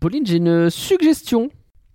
[0.00, 1.50] Pauline, j'ai une suggestion.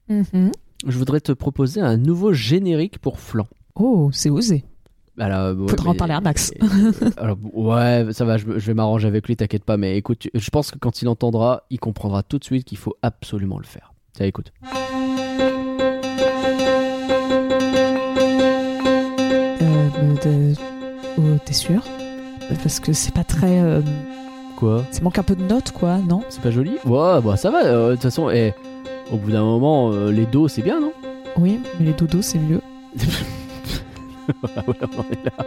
[0.10, 0.52] Mhm.
[0.86, 3.48] Je voudrais te proposer un nouveau générique pour Flan.
[3.76, 4.66] Oh, c'est osé.
[5.18, 6.52] Alors, ouais, Faudra en parler à Max.
[7.18, 9.78] Alors, ouais, ça va, je, je vais m'arranger avec lui, t'inquiète pas.
[9.78, 12.96] Mais écoute, je pense que quand il entendra, il comprendra tout de suite qu'il faut
[13.02, 13.94] absolument le faire.
[14.14, 14.52] Tiens, écoute.
[20.26, 20.54] Euh,
[21.18, 21.84] oh, T'es sûr?
[22.62, 23.60] Parce que c'est pas très.
[23.62, 23.82] euh,
[24.64, 26.22] Quoi Ça manque un peu de notes, quoi, non?
[26.30, 26.78] C'est pas joli?
[26.86, 27.66] Ouais, bah ça va.
[27.66, 28.54] euh, De toute façon, eh,
[29.12, 30.94] au bout d'un moment, euh, les dos, c'est bien, non?
[31.38, 32.62] Oui, mais les dodos, c'est mieux.
[34.42, 35.46] Ouais, on en est là.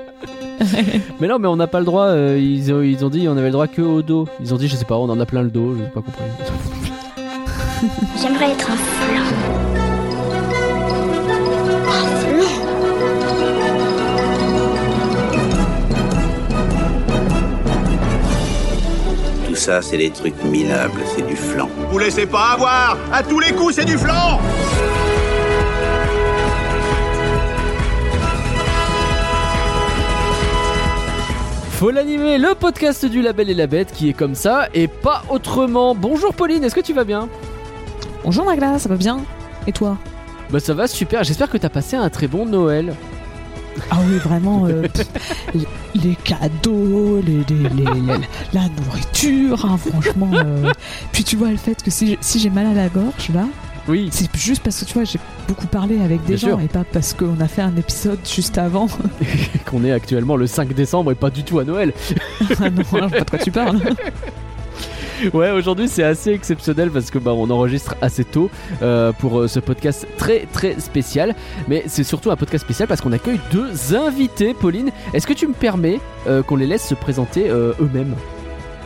[1.19, 2.09] Mais non, mais on n'a pas le droit.
[2.09, 4.29] euh, ils, ont, ils ont dit on avait le droit que au dos.
[4.39, 6.03] Ils ont dit, je sais pas, on en a plein le dos, je sais pas
[6.03, 6.25] compris.
[8.21, 9.76] J'aimerais être un flan.
[19.57, 21.71] Tout ça, c'est des trucs minables, c'est du flan.
[21.91, 24.39] Vous laissez pas avoir À tous les coups, c'est du flan
[31.71, 35.23] Faut l'animer, le podcast du label et la bête qui est comme ça et pas
[35.31, 35.95] autrement.
[35.95, 37.27] Bonjour Pauline, est-ce que tu vas bien?
[38.25, 39.21] Bonjour Nagla, ça va bien?
[39.67, 39.97] Et toi?
[40.51, 42.95] Bah ça va super, j'espère que t'as passé un très bon Noël.
[43.91, 44.83] Ah oui, vraiment, euh,
[45.95, 50.31] les, cadeaux, les, les- les- les- la nourriture, hein, franchement.
[50.35, 50.71] euh.
[51.13, 53.47] Puis tu vois le fait que si, si j'ai mal à la gorge, là,
[53.89, 54.09] Oui.
[54.13, 56.61] c'est juste parce que tu vois, j'ai beaucoup parlé avec des Bien gens sûr.
[56.61, 58.89] et pas parce qu'on a fait un épisode juste avant.
[59.67, 61.93] Qu'on est actuellement le 5 décembre et pas du tout à Noël.
[62.61, 63.81] ah non, je sais pas de quoi tu parles.
[65.33, 68.51] Ouais, aujourd'hui c'est assez exceptionnel parce que bah on enregistre assez tôt
[68.83, 71.35] euh, pour euh, ce podcast très très spécial.
[71.69, 74.55] Mais c'est surtout un podcast spécial parce qu'on accueille deux invités.
[74.55, 78.15] Pauline, est-ce que tu me permets euh, qu'on les laisse se présenter euh, eux-mêmes?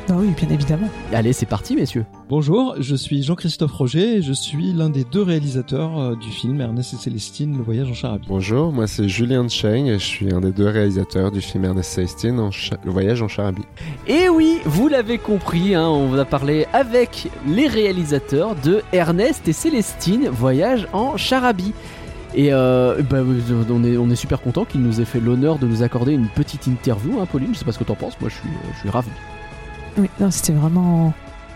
[0.09, 0.89] Bah oui, bien évidemment.
[1.13, 2.05] Allez, c'est parti, messieurs.
[2.31, 6.61] Bonjour, je suis Jean-Christophe Roger et je suis l'un des deux réalisateurs euh, du film
[6.61, 8.27] Ernest et Célestine, Le Voyage en Charabie.
[8.29, 11.91] Bonjour, moi c'est Julien Cheng et je suis un des deux réalisateurs du film Ernest
[11.91, 13.65] Célestine, en Cha- Le Voyage en Charabie.
[14.07, 19.53] Et oui, vous l'avez compris, hein, on va parler avec les réalisateurs de Ernest et
[19.53, 21.73] Célestine, Voyage en Charabie.
[22.37, 23.23] Et euh, bah,
[23.69, 26.29] on, est, on est super content qu'ils nous aient fait l'honneur de nous accorder une
[26.29, 27.49] petite interview, hein, Pauline.
[27.55, 29.11] Je sais pas ce que t'en penses, moi je suis, je suis ravi.
[29.99, 31.13] Oui, non, c'était vraiment.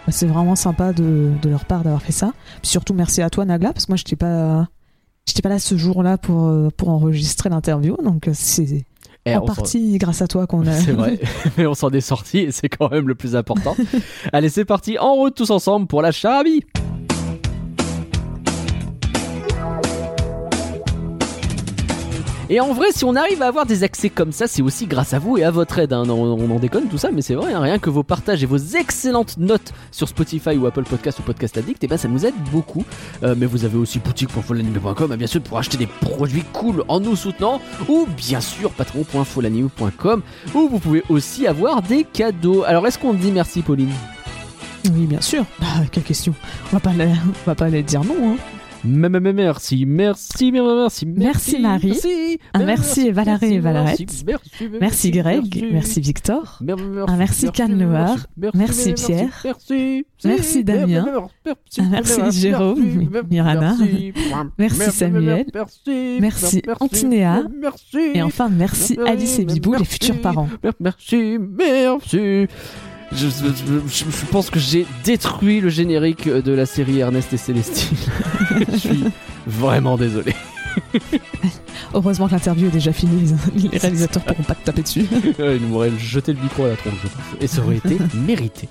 [0.06, 2.32] Bah, C'est vraiment sympa de, de leur part d'avoir fait ça.
[2.62, 4.68] Puis surtout, merci à toi, Nagla, parce que moi, j'étais pas.
[5.26, 8.84] J'étais pas là ce jour-là pour, euh, pour enregistrer l'interview, donc euh, c'est
[9.24, 10.72] Eh, en partie grâce à toi qu'on a.
[10.72, 11.18] C'est vrai,
[11.56, 13.74] mais on s'en est sorti et c'est quand même le plus important.
[14.34, 16.60] Allez, c'est parti, en route tous ensemble pour la Charabie.
[22.50, 25.14] Et en vrai, si on arrive à avoir des accès comme ça, c'est aussi grâce
[25.14, 25.94] à vous et à votre aide.
[25.94, 26.04] hein.
[26.08, 27.60] On, en déconne tout ça, mais c'est vrai, hein.
[27.60, 31.56] rien que vos partages et vos excellentes notes sur Spotify ou Apple Podcast ou Podcast
[31.56, 32.84] Addict, et ben ça nous aide beaucoup.
[33.22, 37.00] Euh, mais vous avez aussi boutique.folanime.com, hein, bien sûr, pour acheter des produits cool en
[37.00, 40.22] nous soutenant, ou bien sûr patron.folanime.com,
[40.54, 42.64] où vous pouvez aussi avoir des cadeaux.
[42.64, 43.90] Alors, est-ce qu'on dit merci, Pauline?
[44.92, 45.46] Oui, bien sûr.
[45.60, 46.34] Bah, quelle question
[46.72, 48.32] On va on va pas aller dire non.
[48.32, 48.36] Hein.
[48.84, 51.88] Merci, merci, merci, merci, Merci, Marie.
[51.88, 54.24] Merci, Un merci, Valérie et Valerette.
[54.80, 56.60] merci, Greg, merci Victor.
[57.08, 58.16] Un merci, Loire.
[58.54, 59.46] Merci, Pierre.
[60.24, 61.06] Merci, Damien.
[61.90, 63.76] Merci, Jérôme, Mirana.
[64.58, 65.46] Merci, Samuel.
[66.20, 67.42] Merci, Antinéa.
[68.14, 70.48] Et enfin, merci Alice et Bibou, les futurs parents.
[70.80, 72.46] Merci, merci.
[73.16, 77.36] Je, je- je- je pense que j'ai détruit le générique de la série Ernest et
[77.36, 77.96] Célestine.
[78.72, 79.04] je suis
[79.46, 80.34] vraiment désolé.
[81.94, 85.06] Heureusement que l'interview est déjà finie, les- réalisateurs pourront pas te taper dessus.
[85.38, 87.24] Il nous aurait jeté le micro à la tronche, je pense.
[87.40, 88.68] Et ça aurait été mérité.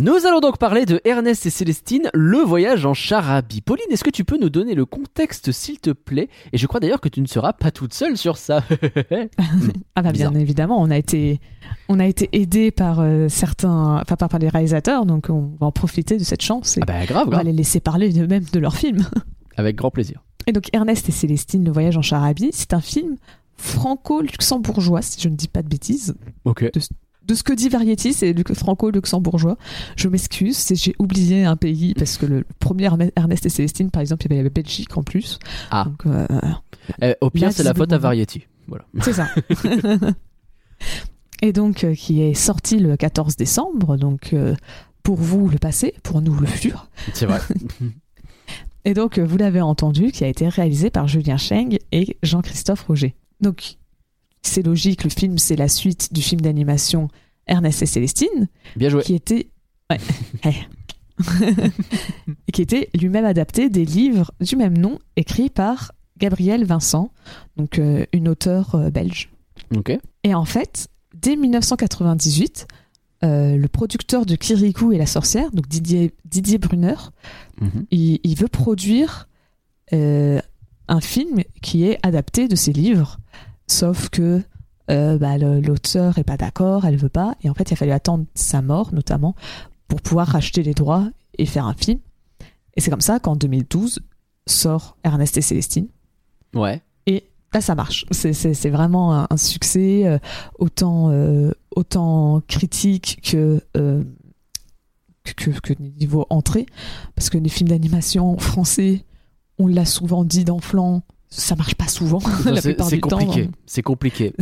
[0.00, 3.60] Nous allons donc parler de Ernest et Célestine, le voyage en Charabie.
[3.60, 6.28] Pauline, est-ce que tu peux nous donner le contexte, s'il te plaît?
[6.52, 8.62] Et je crois d'ailleurs que tu ne seras pas toute seule sur ça.
[9.96, 11.40] Ah bah bien évidemment, on a été,
[11.88, 15.66] on a été aidé par euh, certains, enfin par, par les réalisateurs, donc on va
[15.66, 17.46] en profiter de cette chance et ah bah grave, on va grave.
[17.46, 19.04] les laisser parler eux-mêmes de leur film.
[19.56, 20.22] Avec grand plaisir.
[20.46, 23.16] Et donc Ernest et Célestine, le voyage en Charabie, c'est un film
[23.56, 26.14] franco-luxembourgeois, si je ne dis pas de bêtises.
[26.44, 26.70] Ok.
[26.72, 26.80] De
[27.34, 29.56] ce que dit Variety, c'est lu- franco-luxembourgeois.
[29.96, 34.00] Je m'excuse, c'est- j'ai oublié un pays parce que le premier Ernest et Célestine, par
[34.02, 35.38] exemple, il y avait la Belgique en plus.
[35.70, 35.84] Ah.
[35.84, 36.26] Donc, euh,
[37.02, 37.98] Eh, au pire, c'est la faute à.
[37.98, 38.46] Variety.
[38.66, 38.84] Voilà.
[39.02, 39.28] C'est ça.
[41.42, 44.54] Et donc, euh, qui est sorti le 14 décembre, donc euh,
[45.02, 46.88] pour vous le passé, pour nous le futur.
[47.14, 47.40] C'est vrai.
[48.84, 52.82] Et donc, euh, vous l'avez entendu, qui a été réalisé par Julien Cheng et Jean-Christophe
[52.84, 53.14] Roger.
[53.40, 53.76] Donc,
[54.42, 57.08] c'est logique, le film, c'est la suite du film d'animation
[57.46, 59.02] Ernest et Célestine, Bien joué.
[59.02, 59.48] qui était.
[59.90, 59.98] Ouais.
[62.52, 67.10] Qui était lui-même adapté des livres du même nom écrits par Gabrielle Vincent,
[67.56, 69.30] donc euh, une auteure euh, belge.
[69.76, 69.98] Ok.
[70.24, 72.66] Et en fait, dès 1998,
[73.24, 76.94] euh, le producteur de Kirikou et la sorcière, donc Didier, Didier Brunner,
[77.60, 77.86] Mhm.
[77.90, 79.28] il, il veut produire
[79.92, 80.40] euh,
[80.86, 83.18] un film qui est adapté de ses livres,
[83.68, 84.42] sauf que
[84.90, 88.24] euh, bah, est pas d'accord, elle veut pas, et en fait il a fallu attendre
[88.34, 89.34] sa mort notamment
[89.86, 92.00] pour pouvoir racheter les droits et faire un film.
[92.74, 94.00] Et c'est comme ça qu'en 2012
[94.46, 95.88] sort Ernest et Célestine.
[96.54, 96.82] Ouais.
[97.06, 98.04] Et là, ça marche.
[98.10, 100.18] C'est- vraiment un, un succès, euh,
[100.58, 104.04] autant, euh, autant critique que, euh,
[105.24, 106.66] que, que, que niveau entrée.
[107.14, 109.04] Parce que les films d'animation français,
[109.58, 112.20] on l'a souvent dit dans Flan, ça marche pas souvent.
[112.44, 113.18] La c'est plupart du temps.
[113.18, 113.50] compliqué.
[113.66, 114.34] C'est compliqué.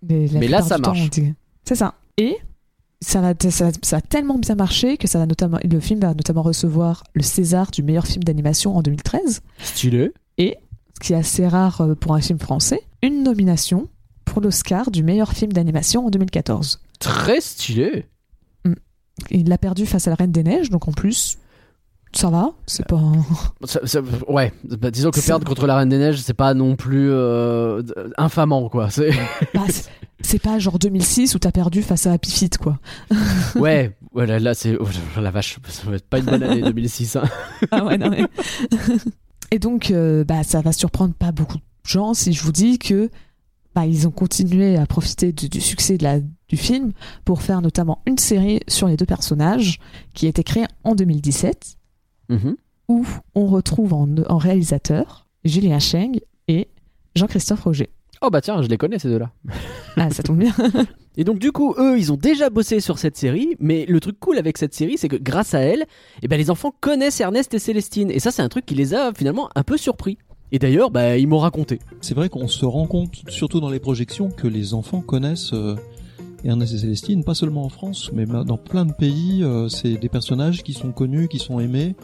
[0.00, 1.10] Mais, la Mais là, ça temps, marche.
[1.64, 1.94] C'est ça.
[2.18, 2.36] Et
[3.00, 6.14] ça, va, ça, ça a tellement bien marché que ça va notamment, le film va
[6.14, 9.40] notamment recevoir le César du meilleur film d'animation en 2013.
[9.58, 10.12] Stylé.
[10.38, 10.44] ce
[11.00, 13.88] qui est assez rare euh, pour un film français, une nomination
[14.24, 16.80] pour l'Oscar du meilleur film d'animation en 2014.
[17.00, 18.06] Très stylé.
[19.30, 21.38] Il l'a perdu face à la Reine des Neiges, donc en plus,
[22.12, 22.96] ça va, c'est pas...
[22.96, 23.24] un-
[23.66, 26.74] Ça- ça- ouais, bah, disons que perdre contre la Reine des Neiges, c'est pas non
[26.76, 27.82] plus euh,
[28.16, 28.88] infamant, quoi.
[28.90, 29.10] C'est-
[29.54, 29.62] bah,
[30.20, 32.78] c'est- pas genre 2006 où t'as perdu face à Happy Feet, quoi.
[33.56, 34.76] ouais, ouais, là, là, c'est.
[34.80, 34.86] oh,
[35.20, 37.16] la vache, ça va être pas une bonne année 2006.
[37.16, 37.22] hein.
[37.70, 38.24] Ah ouais, non, mais-
[39.50, 42.78] Et donc, euh, bah, ça va surprendre pas beaucoup de gens si je vous dis
[42.78, 43.10] que
[43.74, 46.92] bah, ils ont continué à profiter du, du succès de la, du film
[47.24, 49.78] pour faire notamment une série sur les deux personnages
[50.14, 51.76] qui a été créée en 2017
[52.28, 52.56] Mhm.
[52.88, 56.68] où on retrouve en, en réalisateur Julien Cheng et
[57.14, 57.88] Jean-Christophe Roger.
[58.20, 59.30] Oh bah tiens, je les connais ces deux-là.
[59.96, 60.52] Ah, ça tombe bien.
[61.16, 64.18] Et donc du coup, eux, ils ont déjà bossé sur cette série, mais le truc
[64.20, 65.84] cool avec cette série, c'est que grâce à elle,
[66.22, 68.10] eh ben, les enfants connaissent Ernest et Célestine.
[68.10, 70.18] Et ça, c'est un truc qui les a finalement un peu surpris.
[70.52, 71.78] Et d'ailleurs, bah, ils m'ont raconté.
[72.00, 75.74] C'est vrai qu'on se rend compte, surtout dans les projections, que les enfants connaissent euh,
[76.44, 79.94] Ernest et Célestine, pas seulement en France, mais ma- dans plein de pays, euh, c'est
[79.96, 81.96] des personnages qui sont connus, qui sont aimés.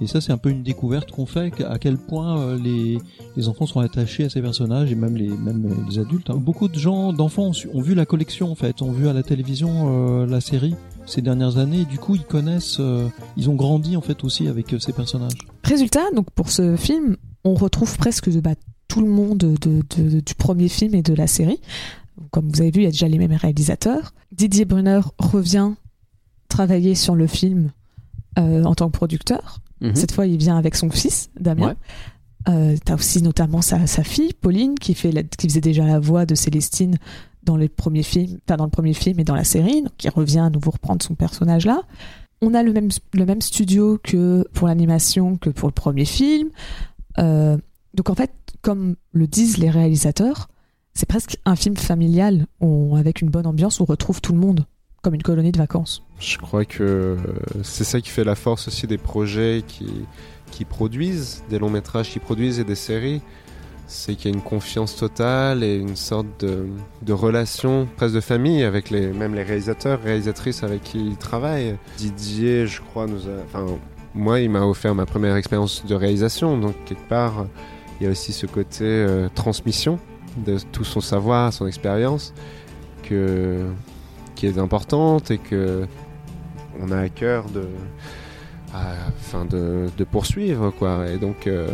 [0.00, 2.98] Et ça, c'est un peu une découverte qu'on fait, à quel point euh, les,
[3.36, 6.30] les enfants sont attachés à ces personnages, et même les, même les adultes.
[6.30, 6.36] hein.
[6.36, 10.22] Beaucoup de gens, d'enfants, ont, vu la collection, en fait, ont vu à la télévision
[10.22, 10.74] euh, la série
[11.06, 14.48] ces dernières années, et du coup, ils connaissent, euh, ils ont grandi, en fait, aussi
[14.48, 15.38] avec ces personnages.
[15.64, 18.54] Résultat, donc pour ce film, on retrouve presque bah,
[18.88, 21.60] tout le monde de, du premier film et de la série.
[22.30, 24.12] Comme vous avez vu, il y a déjà les mêmes réalisateurs.
[24.32, 25.72] Didier Brunner revient
[26.48, 27.70] travailler sur le film
[28.36, 29.61] en tant que producteur.
[29.82, 29.94] Mhm.
[29.96, 31.68] Cette fois, il vient avec son fils, Damien.
[31.68, 31.74] Ouais.
[32.48, 36.00] Euh, T'as aussi notamment sa, sa fille, Pauline, qui, fait la- qui faisait déjà la
[36.00, 36.98] voix de Célestine
[37.44, 40.08] dans les premiers films, enfin dans le premier film et dans la série, donc qui
[40.08, 41.82] revient à nouveau reprendre son personnage là.
[42.40, 46.48] On a le même, le même studio que pour l'animation que pour le premier film.
[47.18, 47.56] Euh,
[47.94, 48.32] donc en fait,
[48.62, 50.48] comme le disent les réalisateurs,
[50.94, 52.46] c'est presque un film familial
[52.96, 54.66] avec une bonne ambiance où on retrouve tout le monde
[55.02, 56.02] comme une colonie de vacances.
[56.20, 57.16] Je crois que euh,
[57.62, 60.06] c'est ça qui fait la force aussi des projets qui,
[60.52, 63.20] qui produisent, des longs métrages qui produisent et des séries.
[63.88, 66.66] C'est qu'il y a une confiance totale et une sorte de,
[67.02, 71.76] de relation presque de famille avec les, même les réalisateurs, réalisatrices avec qui ils travaillent.
[71.98, 73.42] Didier, je crois, nous a.
[73.44, 73.66] Enfin,
[74.14, 77.46] moi, il m'a offert ma première expérience de réalisation, donc quelque part,
[78.00, 79.98] il y a aussi ce côté euh, transmission
[80.36, 82.32] de tout son savoir, son expérience,
[83.02, 83.66] que,
[84.42, 85.86] qui est importante et que
[86.80, 87.68] on a à cœur de,
[88.74, 91.06] enfin de, poursuivre quoi.
[91.08, 91.68] Et donc euh,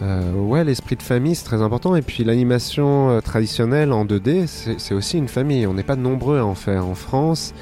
[0.00, 1.94] euh, ouais, l'esprit de famille c'est très important.
[1.94, 4.46] Et puis l'animation euh, traditionnelle en 2D,
[4.78, 5.66] c'est aussi une famille.
[5.66, 7.52] On n'est pas nombreux à en faire en France.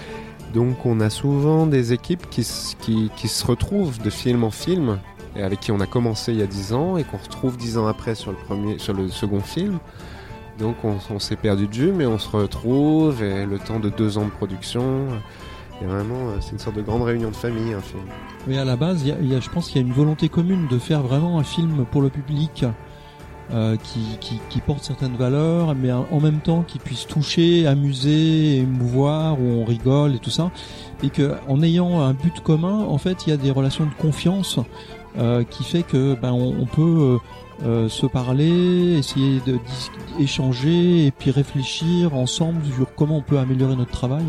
[0.52, 2.46] Donc on a souvent des équipes qui,
[2.78, 5.00] qui, qui se retrouvent de film en film
[5.34, 7.78] et avec qui on a commencé il y a 10 ans et qu'on retrouve 10
[7.78, 9.80] ans après sur le, premier, sur le second film.
[10.58, 13.88] Donc on, on s'est perdu de vue, mais on se retrouve et le temps de
[13.88, 15.08] deux ans de production,
[15.80, 18.04] il y a vraiment, euh, c'est une sorte de grande réunion de famille, un film.
[18.46, 20.78] Mais à la base, y a- je pense qu'il y a une volonté commune de
[20.78, 22.64] faire vraiment un film pour le public
[23.52, 29.38] euh, qui, qui, porte certaines valeurs, mais en même temps qui puisse toucher, amuser, émouvoir,
[29.38, 30.50] où on rigole et tout ça.
[31.02, 33.92] Et que en ayant un but commun, en fait, il y a des relations de
[34.00, 34.58] confiance
[35.18, 37.18] euh, qui fait que ben, on, peut
[37.62, 39.58] euh, se parler, essayer de
[40.18, 44.24] échanger et puis réfléchir ensemble sur comment on peut améliorer notre travail.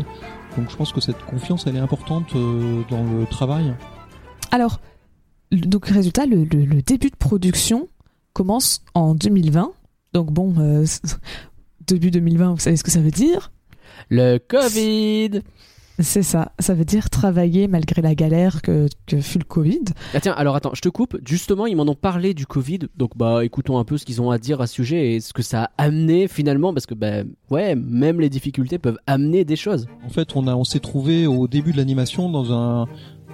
[0.56, 3.74] Donc je pense que cette confiance, elle est importante euh, dans le travail.
[4.50, 4.80] Alors,
[5.50, 7.88] le- donc résultat, le, le- le début de production
[8.32, 9.72] commence en 2020.
[10.12, 10.84] Donc bon, euh,
[11.86, 13.50] début 2020, vous savez ce que ça veut dire?
[14.10, 15.42] Le Covid
[15.98, 16.52] C'est ça.
[16.58, 19.80] Ça veut dire travailler malgré la galère que, que fut le Covid.
[20.14, 21.16] Ah tiens, alors attends, je te coupe.
[21.26, 22.80] Justement, ils m'en ont parlé du Covid.
[22.96, 25.32] Donc bah écoutons un peu ce qu'ils ont à dire à ce sujet et ce
[25.32, 29.56] que ça a amené finalement parce que bah ouais, même les difficultés peuvent amener des
[29.56, 29.86] choses.
[30.04, 32.86] En fait, on a, on s'est trouvé au début de l'animation dans un,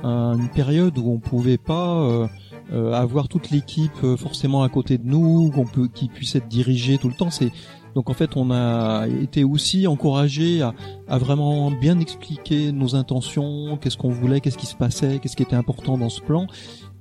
[0.04, 2.26] un- une période où on pouvait pas euh,
[2.72, 6.48] euh, avoir toute l'équipe euh, forcément à côté de nous, qu'on peut, qui puisse être
[6.48, 7.30] dirigée tout le temps.
[7.30, 7.50] C'est
[7.94, 10.74] donc en fait, on a été aussi encouragé à,
[11.08, 15.42] à vraiment bien expliquer nos intentions, qu'est-ce qu'on voulait, qu'est-ce qui se passait, qu'est-ce qui
[15.42, 16.46] était important dans ce plan.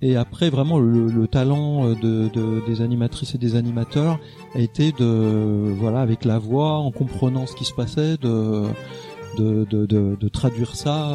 [0.03, 4.19] Et après, vraiment, le, le talent euh, de, de- des animatrices et des animateurs
[4.55, 8.63] a été de, voilà, avec la voix, en comprenant ce qui se passait, de
[9.37, 11.07] de, de, de, traduire ça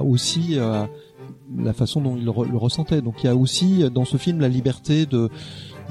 [0.00, 0.84] euh, aussi euh,
[1.56, 3.00] la façon dont il le, re- le ressentait.
[3.00, 5.28] Donc il y a aussi dans ce film la liberté de,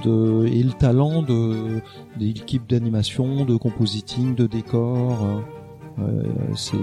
[0.03, 1.81] de et le talent de
[2.19, 5.23] des équipes d'animation, de compositing, de décor.
[5.23, 5.39] euh,
[5.99, 6.23] euh,
[6.55, 6.77] c'est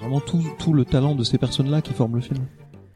[0.00, 2.38] vraiment tout, tout le talent de ces personnes-là qui forment le film.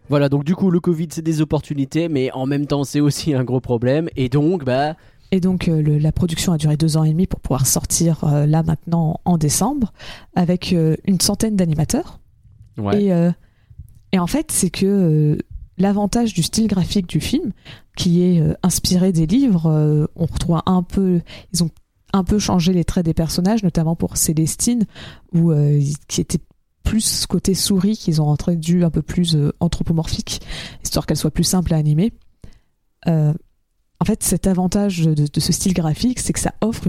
[0.08, 3.34] Voilà, donc du coup, le Covid, c'est des opportunités, mais en même temps, c'est aussi
[3.34, 4.08] un gros problème.
[4.16, 4.94] Et donc, bah,
[5.32, 8.24] Et donc euh, le- la production a duré deux ans et demi pour pouvoir sortir
[8.24, 9.92] euh, là maintenant en décembre
[10.34, 12.18] avec euh, une centaine d'animateurs.
[12.78, 13.04] ouais.
[13.04, 13.30] Et, euh,
[14.12, 15.38] et en fait, c'est que euh,
[15.80, 17.52] l'avantage du style graphique du film,
[17.96, 21.20] qui est euh, inspiré des livres, euh, on retrouve un peu,
[21.52, 21.70] ils ont
[22.12, 24.86] un peu changé les traits des personnages, notamment pour Célestine,
[25.32, 26.40] où euh, qui était
[26.82, 30.40] plus côté souris, qu'ils ont introduit un peu plus anthropomorphique,
[30.82, 32.12] histoire qu'elle soit plus simple à animer.
[33.06, 36.88] En fait, cet avantage de, ce style graphique, c'est que ça offre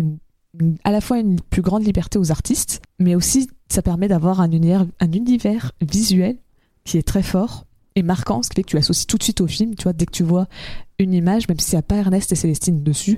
[0.84, 4.50] à la fois une plus grande liberté aux artistes, mais aussi ça permet d'avoir un
[4.50, 6.38] univers, un univers visuel
[6.84, 9.42] qui est très fort et marquant, ce qui fait que tu l'associes tout de suite
[9.42, 9.76] au film.
[9.76, 10.48] Tu vois, dès que tu vois
[11.00, 13.18] une image, même s'il n'y a pas Ernest et Célestine dessus,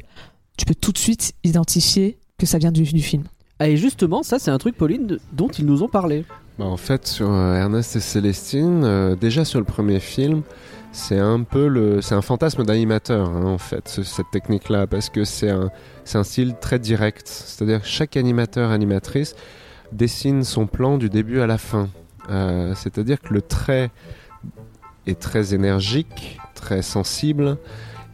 [0.58, 3.24] tu peux tout de suite identifier que ça vient du, du film.
[3.60, 6.25] Ah, Et justement, ça, c'est un truc, Pauline, dont ils nous ont parlé.
[6.60, 10.42] Bah, en fait, sur euh, Ernest et Célestine, euh, déjà sur le premier film,
[10.92, 15.10] c'est un peu le, c'est un fantasme d'animateur hein, en fait, ce- cette technique-là, parce
[15.10, 15.72] que c'est un,
[16.06, 17.27] c'est un style très direct.
[17.27, 19.36] C'est-à-dire que chaque animateur, animatrice
[19.92, 21.89] dessine son plan du début à la fin.
[22.30, 23.89] Euh, c'est-à-dire que le trait
[25.07, 27.57] est très énergique, très sensible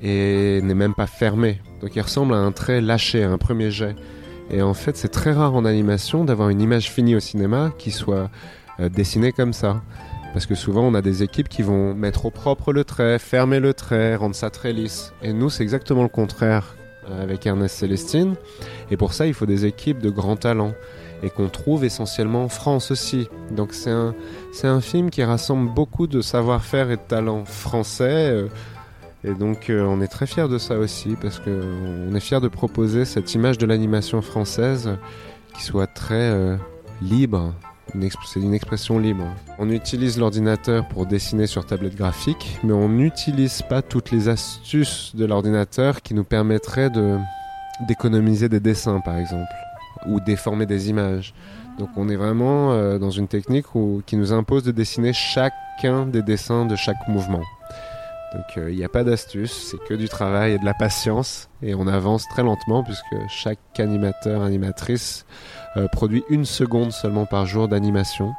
[0.01, 1.62] et n'est même pas fermé.
[1.81, 3.96] Donc il ressemble à un trait lâché, à un premier jet.
[4.51, 7.91] Et en fait, c'est très rare en animation d'avoir une image finie au cinéma qui
[7.91, 8.29] soit
[8.79, 9.81] euh, dessinée comme ça.
[10.34, 13.60] Parce que souvent, on a des équipes qui vont mettre au propre le trait, fermer
[13.60, 15.13] le trait, rendre ça très lisse.
[15.22, 16.75] Et nous, c'est exactement le contraire
[17.10, 18.36] euh, avec Ernest Célestine.
[18.91, 20.74] Et pour ça, il faut des équipes de grands talents.
[21.22, 23.28] Et qu'on trouve essentiellement en France aussi.
[23.52, 24.16] Donc c'est un,
[24.54, 28.30] c'est un film qui rassemble beaucoup de savoir-faire et de talents français.
[28.32, 28.48] euh,
[29.26, 32.48] et donc euh, on est très fiers de ça aussi, parce qu'on est fiers de
[32.48, 34.98] proposer cette image de l'animation française
[35.54, 36.56] qui soit très euh,
[37.02, 37.54] libre.
[38.26, 39.26] C'est une expression libre.
[39.58, 45.16] On utilise l'ordinateur pour dessiner sur tablette graphique, mais on n'utilise pas toutes les astuces
[45.16, 46.92] de l'ordinateur qui nous permettraient
[47.88, 49.52] d'économiser des dessins, par exemple,
[50.08, 51.34] ou déformer des images.
[51.77, 53.65] Donc on est vraiment euh, dans une technique
[54.06, 57.44] qui nous impose de dessiner chacun des dessins de chaque mouvement.
[58.34, 61.50] Donc il n'y a pas d'astuce, c'est que du travail et de la patience.
[61.63, 65.25] Et on avance très lentement puisque chaque animateur, animatrice
[65.77, 68.34] euh, produit une seconde seulement par jour d'animation.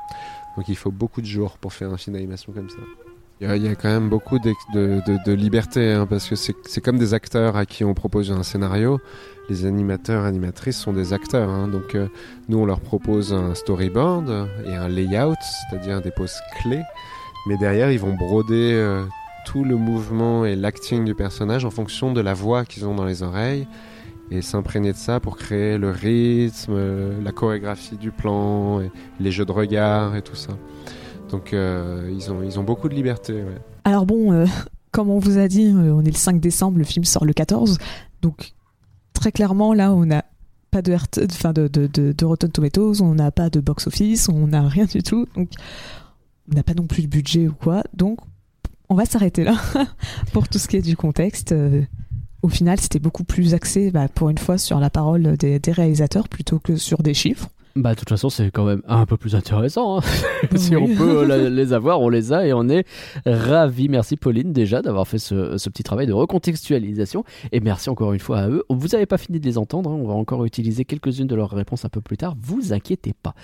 [0.57, 3.10] Donc il faut beaucoup de jours pour faire un film d'animation comme ça.
[3.42, 7.14] Il y, a- quand même beaucoup de, liberté hein, parce que c'est c'est comme des
[7.14, 9.00] acteurs à qui on propose un scénario.
[9.49, 11.49] Les animateurs, animatrices sont des acteurs.
[11.49, 11.66] hein.
[11.66, 12.09] donc euh,
[12.49, 15.35] nous on leur propose un storyboard et un layout,
[15.70, 16.82] c'est-à-dire des poses clés.
[17.47, 19.02] Mais derrière ils vont broder euh,
[19.47, 23.06] tout le mouvement et l'acting du personnage en fonction de la voix qu'ils ont dans
[23.06, 23.66] les oreilles
[24.30, 29.32] et s'imprégner de ça pour créer le rythme, euh, la chorégraphie du plan, et les
[29.32, 30.52] jeux de regard et tout ça.
[31.31, 33.45] Donc euh, ils, ont, ils ont beaucoup de liberté.
[33.85, 34.47] Alors bon, euh,
[34.91, 37.33] comme on vous a dit, euh, on est le 5 décembre, le film sort le
[37.33, 37.79] 14.
[38.23, 38.53] Donc
[39.13, 40.25] très clairement, là, on n'a
[40.71, 45.27] pas de, Rotten Tomatoes, on n'a pas de box-office, on n'a rien du tout.
[45.35, 45.51] Donc
[46.51, 47.83] on n'a pas non plus de budget ou quoi.
[47.95, 48.19] Donc
[48.89, 49.57] on va s'arrêter là
[50.33, 51.55] pour tout ce qui est du contexte.
[52.43, 56.29] Au final, c'était beaucoup plus axé, bah, pour une fois, sur la parole des réalisateurs
[56.29, 57.51] plutôt que sur des chiffres.
[57.77, 59.99] Bah, de toute façon, c'est quand même un peu plus intéressant.
[59.99, 60.00] hein.
[60.57, 60.83] si Oui.
[60.93, 62.85] on peut euh, la- les avoir, on les a et on est
[63.27, 63.89] ravis.
[63.89, 67.25] Merci Pauline déjà d'avoir fait ce, ce petit travail de recontextualisation.
[67.53, 68.65] Et merci encore une fois à eux.
[68.71, 69.99] Vous n'avez pas fini de les entendre, hein.
[70.00, 72.35] on va encore utiliser quelques-unes de leurs réponses un peu plus tard.
[72.41, 73.35] Vous inquiétez pas.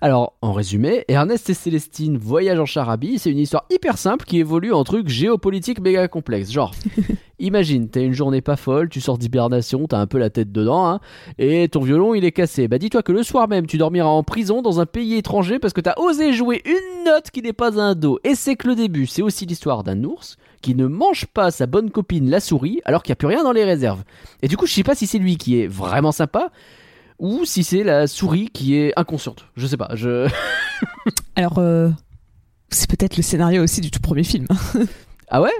[0.00, 3.18] Alors, en résumé, Ernest et Célestine voyagent en charabie.
[3.18, 6.50] C'est une histoire hyper simple qui évolue en trucs géopolitiques méga complexes.
[6.52, 6.72] Genre,
[7.40, 10.88] Imagine, t'as une journée pas folle, tu sors d'hibernation, t'as un peu la tête dedans,
[10.88, 11.00] hein,
[11.38, 12.66] et ton violon il est cassé.
[12.66, 15.72] Bah dis-toi que le soir même, tu dormiras en prison dans un pays étranger parce
[15.72, 18.18] que t'as osé jouer une note qui n'est pas un do.
[18.24, 21.66] Et c'est que le début, c'est aussi l'histoire d'un ours qui ne mange pas sa
[21.66, 24.02] bonne copine la souris alors qu'il n'y a plus rien dans les réserves.
[24.42, 26.50] Et du coup, je sais pas si c'est lui qui est vraiment sympa
[27.18, 29.46] ou si c'est la souris qui est inconsciente.
[29.56, 29.90] Je sais pas.
[29.94, 30.28] Je...
[31.36, 31.90] Alors, euh,
[32.70, 34.46] c'est peut-être le scénario aussi du tout premier film.
[35.30, 35.52] Ah ouais?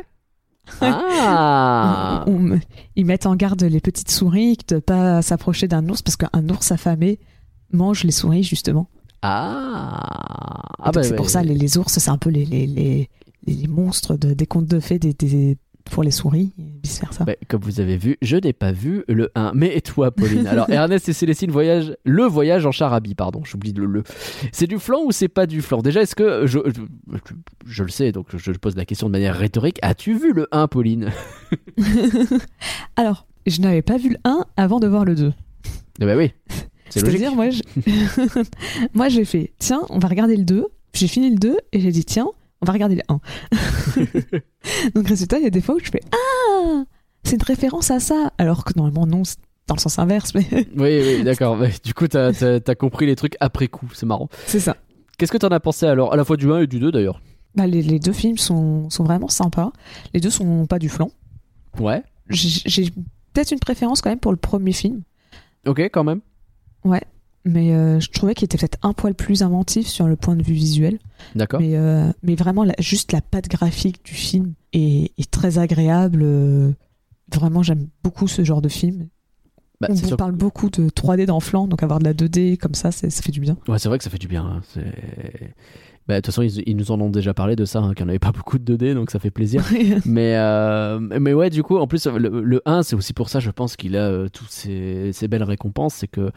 [0.80, 2.24] Ah.
[2.26, 2.60] On- on-
[2.96, 6.70] ils mettent en garde les petites souris de pas s'approcher d'un ours parce qu'un ours
[6.72, 7.18] affamé
[7.72, 8.88] mange les souris justement.
[9.22, 13.10] Ah, ah bah, c'est pour ça les, les ours c'est un peu les, les, les,
[13.46, 15.56] les monstres de- des contes de fées des, des-
[15.90, 17.24] pour les souris et vice versa.
[17.24, 19.52] Bah, comme vous avez vu, je n'ai pas vu le 1.
[19.54, 20.46] Mais et toi, Pauline?
[20.46, 24.02] Alors, Ernest et Célestine voyage, le voyage en charabie, pardon, j'oublie le le.
[24.52, 25.82] C'est du flan ou c'est pas du flan?
[25.82, 26.72] Déjà, est-ce que je, je,
[27.12, 27.34] je-
[27.66, 29.78] je le sais, donc je pose la question de manière rhétorique.
[29.82, 31.10] As-tu vu le 1, Pauline?
[32.96, 35.32] Alors, je n'avais pas vu le 1 avant de voir le 2.
[36.00, 36.32] Eh bah oui.
[36.90, 37.62] C'est-à-dire, moi, je-
[38.94, 40.66] moi, j'ai fait, tiens, on va regarder le 2.
[40.94, 42.28] J'ai fini le 2 et j'ai dit, tiens,
[42.62, 43.20] on va regarder le 1.
[44.94, 46.84] Donc, résultat, il y a des fois où je fais, ah,
[47.24, 48.32] c'est une référence à ça.
[48.38, 50.66] Alors que normalement, non, c'est dans le sens inverse, mais Oui,
[51.02, 51.58] oui, d'accord.
[51.58, 52.32] Ouais, Du coup, t'as
[52.74, 54.28] compris les trucs après coup, c'est marrant.
[54.46, 54.76] c'est ça.
[55.18, 57.20] Qu'est-ce que t'en as pensé alors À la fois du 1 et du 2 d'ailleurs?
[57.54, 59.72] Bah, les, les deux films sont, sont vraiment sympas.
[60.14, 61.10] Les deux sont pas du flan.
[61.80, 62.90] Ouais, J'ai
[63.32, 65.02] peut-être une préférence quand même pour le premier film.
[65.66, 66.20] ok, quand même.
[67.50, 70.42] Mais euh, je trouvais qu'il était peut-être un poil plus inventif sur le point de
[70.42, 70.98] vue visuel.
[71.34, 71.60] D'accord.
[71.60, 76.20] Mais, euh, mais vraiment, la- juste la patte graphique du film est, est très agréable.
[76.22, 76.72] euh,
[77.34, 79.08] Vraiment, j'aime beaucoup ce genre de film.
[79.80, 82.74] Bah, On vous parle beaucoup de 3D dans Flan, donc avoir de la 2D comme
[82.74, 83.56] ça, ça fait du bien.
[83.68, 84.44] Ouais, c'est vrai que ça fait du bien.
[84.44, 84.62] hein.
[86.08, 88.02] Bah, de toute façon, ils, ils nous en ont déjà parlé de ça, hein, qu'il
[88.04, 89.62] n'y en avait pas beaucoup de 2D, donc ça fait plaisir.
[90.06, 93.40] mais, euh, mais ouais, du coup, en plus, le, le 1, c'est aussi pour ça,
[93.40, 96.30] je pense qu'il a euh, toutes ces, ces belles récompenses, c'est que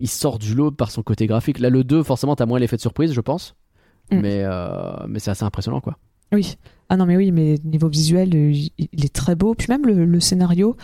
[0.00, 1.58] il sort du lot par son côté graphique.
[1.58, 3.54] Là, le 2, forcément, t'as moins l'effet de surprise, je pense.
[4.10, 4.20] Mm.
[4.20, 5.98] Mais, euh, mais c'est assez impressionnant, quoi.
[6.32, 6.56] Oui.
[6.88, 9.54] Ah non, mais oui, mais niveau visuel, il est très beau.
[9.54, 10.74] Puis même le, le scénario,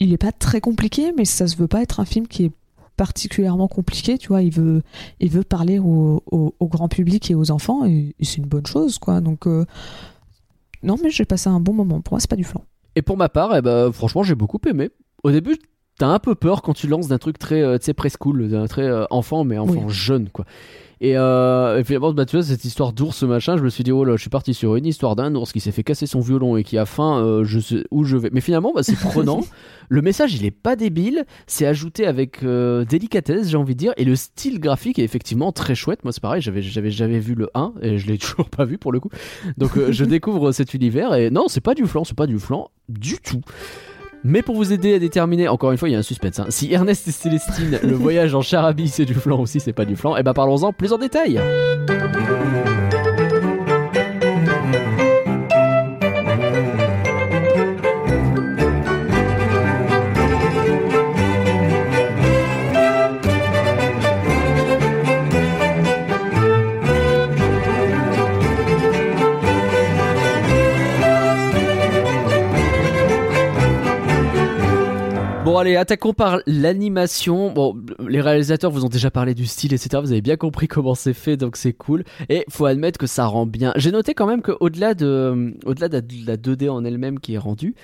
[0.00, 2.52] il est pas très compliqué, mais ça se veut pas être un film qui est
[2.96, 4.42] particulièrement compliqué, tu vois.
[4.42, 4.82] Il veut,
[5.20, 8.66] il veut parler au, au- au grand public et aux enfants, et, c'est une bonne
[8.66, 9.20] chose, quoi.
[9.20, 9.64] Donc, euh,
[10.82, 12.00] non, mais j'ai passé un bon moment.
[12.00, 12.62] Pour moi, c'est pas du flan.
[12.96, 14.90] Et pour ma part, eh ben, franchement, j'ai beaucoup aimé.
[15.22, 15.56] Au début,
[15.98, 18.66] t'as un peu peur quand tu lances d'un truc très, euh, tu sais, preschool, d'un
[18.66, 20.44] très euh, enfant, mais enfant jeune, quoi.
[21.02, 23.90] Et, euh, et finalement, bah, tu vois, cette histoire d'ours, machin, je me suis dit,
[23.90, 26.20] oh là, je suis parti sur une histoire d'un ours qui s'est fait casser son
[26.20, 28.30] violon et qui a faim, euh, je sais où je vais.
[28.32, 29.40] Mais finalement, bah, c'est prenant.
[29.88, 31.24] le message, il est pas débile.
[31.48, 33.92] C'est ajouté avec euh, délicatesse, j'ai envie de dire.
[33.96, 36.04] Et le style graphique est effectivement très chouette.
[36.04, 38.78] Moi, c'est pareil, j'avais, j'avais, j'avais vu le 1 et je l'ai toujours pas vu
[38.78, 39.10] pour le coup.
[39.58, 42.38] Donc, euh, je découvre cet univers et non, c'est pas du flan, c'est pas du
[42.38, 43.40] flan du tout.
[44.24, 46.38] Mais pour vous aider à déterminer, encore une fois, il y a un suspense.
[46.38, 46.46] hein.
[46.48, 49.96] Si Ernest et Célestine, le voyage en charabie, c'est du flan aussi, c'est pas du
[49.96, 51.40] flan, et ben parlons-en plus en détail.
[75.52, 77.52] Bon allez, attaquons par l'animation.
[77.52, 77.76] Bon,
[78.08, 80.00] les réalisateurs vous ont déjà parlé du style, etc.
[80.00, 82.04] Vous avez bien compris comment c'est fait, donc c'est cool.
[82.30, 83.74] Et faut admettre que ça rend bien.
[83.76, 87.74] J'ai noté quand même qu'au-delà de, au-delà de la 2D en elle-même qui est rendue,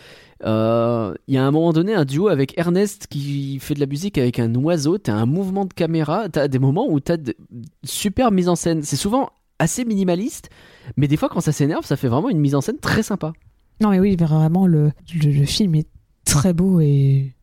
[0.46, 3.86] euh, il y a un moment donné un duo avec Ernest qui fait de la
[3.86, 4.96] musique avec un oiseau.
[4.96, 6.30] T'as un mouvement de caméra.
[6.30, 7.36] T'as des moments où t'as de
[7.84, 8.82] super mise en scène.
[8.82, 9.28] C'est souvent
[9.58, 10.48] assez minimaliste,
[10.96, 13.34] mais des fois quand ça s'énerve, ça fait vraiment une mise en scène très sympa.
[13.82, 14.90] Non, mais oui, vraiment, le,
[15.22, 15.88] le film est
[16.24, 17.34] très beau et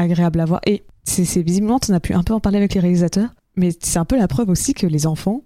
[0.00, 0.60] agréable à voir.
[0.66, 3.98] Et c'est visiblement, on a pu un peu en parler avec les réalisateurs, mais c'est
[3.98, 5.42] un peu la preuve aussi que les enfants,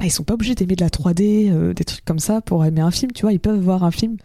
[0.00, 2.64] bah, ils sont pas obligés d'aimer de la 3D, euh, des trucs comme ça pour
[2.64, 3.32] aimer un film, tu vois.
[3.32, 4.16] Ils peuvent voir un film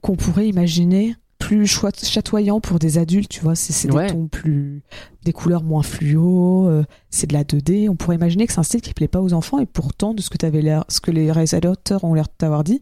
[0.00, 3.54] qu'on pourrait imaginer plus chatoyant pour des adultes, tu vois.
[3.56, 4.06] C'est Ouais.
[4.06, 4.82] des tons plus.
[5.24, 7.88] des couleurs moins fluo, euh, c'est de la 2D.
[7.88, 10.20] On pourrait imaginer que c'est un style qui plaît pas aux enfants, et pourtant, de
[10.22, 12.80] ce que, t'avais l'air, ce que les réalisateurs ont l'air de t'avoir dit,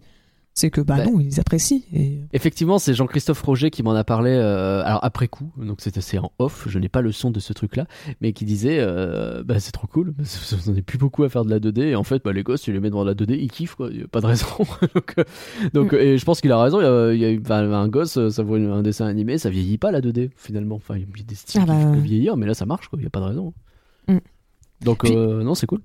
[0.54, 1.80] c'est que bah Bah, non, ils apprécient.
[1.92, 2.20] Et...
[2.32, 6.18] Effectivement, c'est Jean-Christophe Roger qui m'en a parlé, euh, alors après coup, donc c'était c'est
[6.18, 7.86] en off, je n'ai pas le son de ce truc-là,
[8.20, 10.14] mais qui disait, euh, bah c'est trop cool,
[10.66, 12.62] en avez plus beaucoup à faire de la 2D, et en fait, bah, les gosses,
[12.62, 14.46] tu les mets devant la 2D, ils kiffent, quoi, y a pas de raison.
[14.94, 15.24] donc, euh,
[15.72, 16.80] donc, et je pense qu'il a raison,
[17.12, 19.90] il y a, y a un gosse, ça voit un dessin animé, ça vieillit pas
[19.92, 20.76] la 2D, finalement.
[20.76, 22.00] Enfin, il y a des styles Ah bah, qui peuvent ouais.
[22.00, 23.54] vieillir, mais là ça marche, quoi, il y a pas de raison.
[24.08, 24.18] Mm.
[24.82, 25.80] Donc, Puis- non, c'est cool.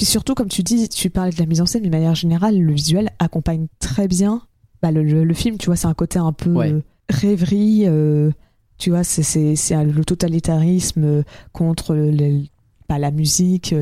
[0.00, 2.14] Puis surtout, comme tu dis, tu parlais de la mise en scène, mais de manière
[2.14, 4.40] générale, le visuel accompagne très bien
[4.80, 5.58] bah, le, le- le film.
[5.58, 6.74] Tu vois, c'est un côté un peu Ouais.
[7.10, 7.82] rêverie.
[7.86, 8.30] euh,
[8.78, 12.44] tu vois, c'est- le totalitarisme euh, contre le-
[12.88, 13.74] pas la musique,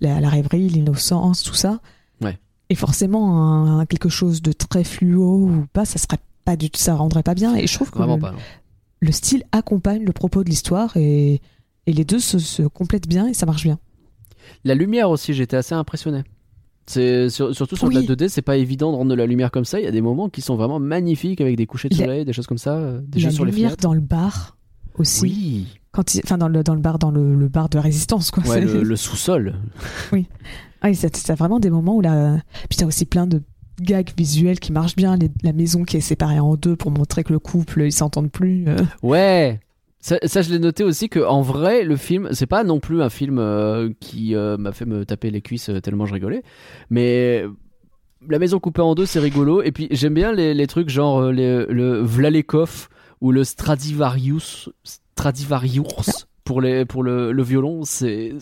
[0.00, 1.80] la, la rêverie, l'innocence, tout ça.
[2.20, 2.38] Ouais.
[2.70, 6.68] Et forcément, un, un quelque chose de très fluo ou pas, ça serait pas du
[6.76, 7.56] ça rendrait pas bien.
[7.56, 8.30] Et je trouve que Vraiment le, pas.
[8.30, 8.38] non.
[9.00, 11.40] le style accompagne le propos de l'histoire et,
[11.88, 13.80] et les deux se, se complètent bien et ça marche bien.
[14.64, 16.22] La lumière aussi, j'étais assez impressionné.
[16.88, 18.06] C'est sur- surtout sur de la Oui.
[18.06, 19.80] 2D, c'est pas évident de rendre de la lumière comme ça.
[19.80, 22.24] Il y a des moments qui sont vraiment magnifiques avec des couchers de La- soleil,
[22.24, 23.82] des choses comme ça, euh, des jeux sur les lumière fenêtres.
[23.82, 24.56] dans le bar
[24.96, 25.22] aussi.
[25.22, 28.30] Oui, Quand il- enfin dans le dans le bar dans le, le bar de résistance
[28.30, 28.44] quoi.
[28.44, 29.56] ouais, le, le sous-sol.
[30.82, 33.42] Ah, c'est c'est vraiment des moments où la puis t'as aussi plein de
[33.80, 37.24] gags visuels qui marchent bien, les- la maison qui est séparée en deux pour montrer
[37.24, 38.64] que le couple ils s'entendent plus.
[38.68, 38.76] euh.
[39.02, 39.58] Ouais.
[40.06, 43.10] Ça, je l'ai noté aussi que en vrai, le film, c'est pas non plus un
[43.10, 46.44] film euh, qui euh, m'a fait me taper les cuisses euh, tellement je rigolais,
[46.90, 47.44] mais
[48.28, 49.62] la maison coupée en deux, c'est rigolo.
[49.62, 52.88] Et puis j'aime bien les, trucs genre le Vlalekov
[53.20, 57.82] ou le Stradivarius, Stradivarius pour les pour le, violon.
[57.82, 58.32] C'est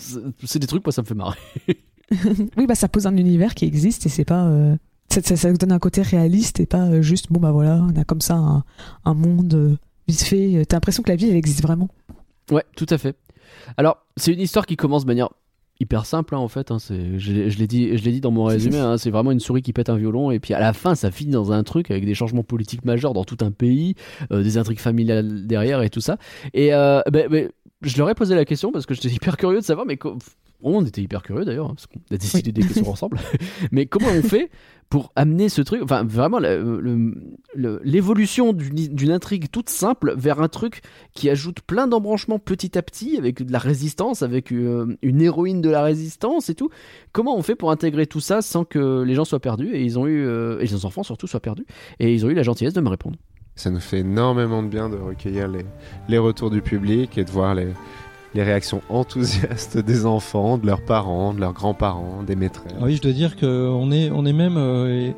[0.57, 1.39] des trucs moi ça me fait marrer.
[2.59, 4.47] Oui bah ça pose un univers qui existe et c'est pas
[5.09, 8.63] ça, donne un côté réaliste et pas juste bon bah voilà on a comme ça
[9.05, 10.65] un, monde vite fait.
[10.69, 11.89] T'as l'impression que la vie elle existe vraiment.
[12.51, 13.17] Ouais, tout à fait.
[13.77, 15.29] Alors, c'est une histoire qui commence de manière
[15.81, 16.71] hyper simple hein, en fait.
[16.71, 18.79] hein, c'est, je, l'ai- je l'ai dit, je l'ai dit dans mon résumé.
[18.79, 21.11] hein, c'est vraiment une souris qui pète un violon et puis à la fin, ça
[21.11, 23.95] finit dans un truc avec des changements politiques majeurs dans tout un pays,
[24.31, 26.17] euh, des intrigues familiales derrière et tout ça.
[26.53, 27.51] Et euh, ben- ben,
[27.83, 29.99] je leur ai posé la question parce que j'étais hyper curieux de savoir, mais
[30.63, 33.19] on était hyper curieux d'ailleurs hein, parce qu'on a décidé des questions ensemble.
[33.71, 34.51] mais comment on fait
[34.89, 36.39] pour amener ce truc, enfin vraiment
[37.55, 40.83] l'évolution d'une, d'une intrigue toute simple vers un truc
[41.15, 45.61] qui ajoute plein d'embranchements petit à petit avec de la résistance, avec euh, une héroïne
[45.61, 46.71] de la résistance et tout.
[47.13, 49.99] Comment on fait pour intégrer tout ça sans que les gens soient perdus et ils
[49.99, 51.67] ont eu euh, et les enfants surtout soient perdus
[51.99, 53.17] et ils ont eu la gentillesse de me répondre.
[53.57, 55.65] Ça nous fait énormément de bien de recueillir les,
[56.09, 57.69] les retours du public et de voir les,
[58.35, 62.73] les réactions enthousiastes des enfants, de leurs parents, de leurs grands-parents, des maîtresses.
[62.81, 65.13] Ah oui, je dois dire que on est, on est même, euh,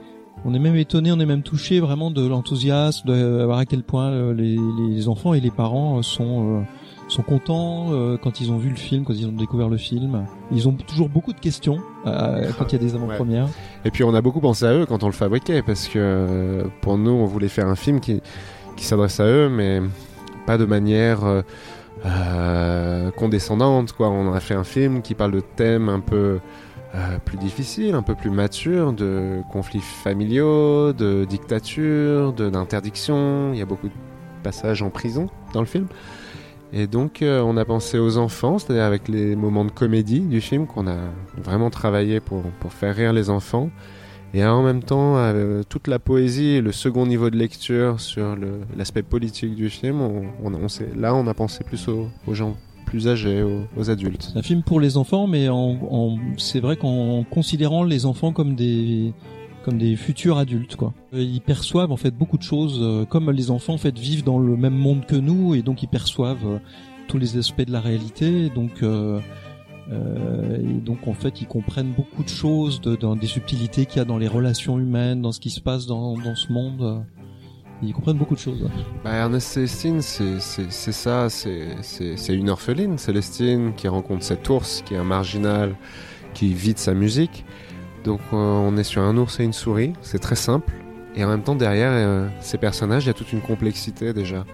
[0.44, 3.82] on est même étonné, on est même touché vraiment de l'enthousiasme, de voir à quel
[3.82, 4.58] point euh, les,
[4.90, 6.62] les enfants et les parents euh, sont, euh,
[7.08, 10.26] sont contents euh, quand ils ont vu le film, quand ils ont découvert le film.
[10.52, 13.48] Ils ont toujours beaucoup de questions euh, quand il y a des avant-premières.
[13.86, 16.64] Et puis on a beaucoup pensé à eux quand on le fabriquait parce que euh,
[16.82, 18.20] pour nous on voulait faire un film qui,
[18.76, 19.80] qui s'adresse à eux mais
[20.46, 21.20] pas de manière
[22.06, 24.08] euh, condescendante quoi.
[24.08, 26.38] On a fait un film qui parle de thèmes un peu
[26.94, 33.52] euh, plus difficiles, un peu plus matures, de conflits familiaux, de dictature, d'interdiction.
[33.52, 33.94] Il y a beaucoup de
[34.42, 35.86] passages en prison dans le film.
[36.72, 40.40] Et donc euh, on a pensé aux enfants, c'est-à-dire avec les moments de comédie du
[40.40, 40.96] film qu'on a
[41.36, 43.70] vraiment travaillé pour, pour faire rire les enfants.
[44.36, 48.36] Et en même temps, euh, toute la poésie et le second niveau de lecture sur
[48.76, 50.02] l'aspect politique du film,
[50.94, 54.32] là on a pensé plus aux, gens plus âgés, aux, adultes.
[54.34, 55.48] Un film pour les enfants, mais
[56.36, 59.14] c'est vrai qu'en considérant les enfants comme des
[59.96, 60.76] futurs adultes.
[61.14, 64.54] Euh, Ils perçoivent en fait beaucoup de choses euh, comme les enfants vivent dans le
[64.54, 66.60] même monde que nous et donc ils perçoivent
[67.08, 68.50] tous les aspects de la réalité
[69.92, 73.98] euh, et donc en fait ils comprennent beaucoup de choses de, dans des subtilités qu'il
[73.98, 77.04] y a dans les relations humaines, dans ce qui se passe dans, dans ce monde.
[77.82, 78.68] Ils comprennent beaucoup de choses.
[79.04, 84.96] Bah, Ernest Célestine, c'est ça, c'est une orpheline, Célestine, qui rencontre cet ours qui est
[84.96, 85.76] un marginal,
[86.32, 87.44] qui vit de sa musique.
[88.04, 90.72] Donc euh, on est sur un ours et une souris, c'est très simple.
[91.16, 94.44] Et en même temps, derrière euh, ces personnages, il y a toute une complexité déjà.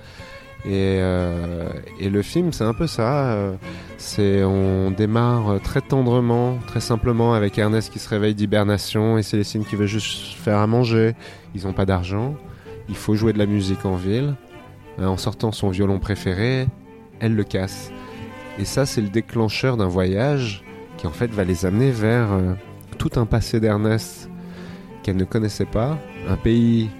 [0.64, 3.33] Et, euh, et le film, c'est un peu ça.
[3.33, 9.64] euh, on démarre très tendrement, très simplement avec Ernest qui se réveille d'hibernation et Célestine
[9.64, 11.14] qui veut juste faire à manger.
[11.55, 12.37] Ils n'ont pas d'argent.
[12.88, 14.35] Il faut jouer de la musique en ville.
[15.01, 16.68] Euh, En sortant son violon préféré,
[17.18, 17.90] elle le casse.
[18.59, 20.62] Et ça, c'est le déclencheur d'un voyage
[20.96, 22.29] qui en fait va les amener vers
[22.98, 24.29] tout un passé d'Ernest
[25.03, 25.98] qu'elle ne connaissait pas,
[26.29, 26.90] un pays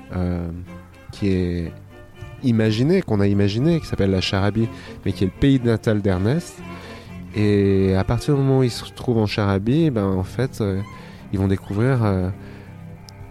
[1.13, 1.73] qui est
[2.45, 4.69] imaginé, qu'on a imaginé, qui s'appelle la Charabie,
[5.05, 6.59] mais qui est le pays natal d'Ernest.
[7.35, 10.81] Et à partir du moment où ils se retrouvent en Charabie, ben en fait, euh,
[11.33, 12.29] ils vont découvrir euh,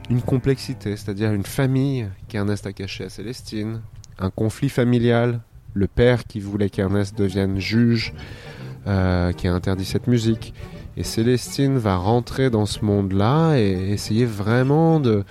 [0.09, 3.81] une complexité, c'est-à-dire une famille qu'Ernest a cachée à Célestine,
[4.17, 5.41] un conflit familial,
[5.73, 8.13] le père qui voulait qu'Ernest devienne juge,
[8.87, 10.53] euh, qui a interdit cette musique.
[10.97, 15.23] Et Célestine va rentrer dans ce monde-là et essayer vraiment de,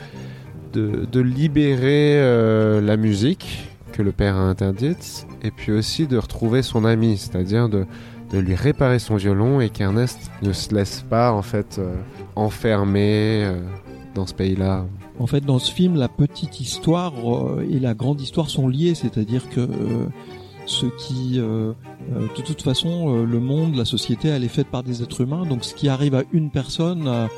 [0.73, 6.63] de, libérer euh, la musique que le père a interdite, et puis aussi de retrouver
[6.63, 7.87] son ami, c'est-à-dire de,
[8.31, 11.97] de lui réparer son violon et qu'Ernest ne se laisse pas en fait euh,
[12.37, 13.61] enfermer euh,
[14.15, 14.87] dans ce pays-là.
[15.19, 17.13] En fait, dans ce film, la petite histoire
[17.69, 19.69] et la grande histoire sont liées, c'est-à-dire que
[20.65, 25.21] ce qui, de toute façon, le monde, la société, elle est faite par des êtres
[25.21, 27.29] humains, donc ce qui arrive à une personne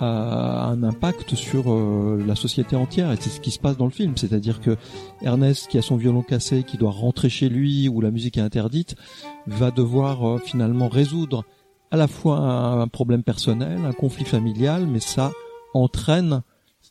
[0.00, 3.84] a, un impact sur euh, la société entière, et c'est ce qui se passe dans
[3.84, 4.76] le film, c'est-à-dire que
[5.22, 8.42] Ernest, qui a son violon cassé, qui doit rentrer chez lui, où la musique est
[8.42, 8.94] interdite,
[9.46, 11.44] va devoir euh, finalement résoudre
[11.90, 15.32] à la fois un, un problème personnel, un conflit familial, mais ça
[15.74, 16.42] entraîne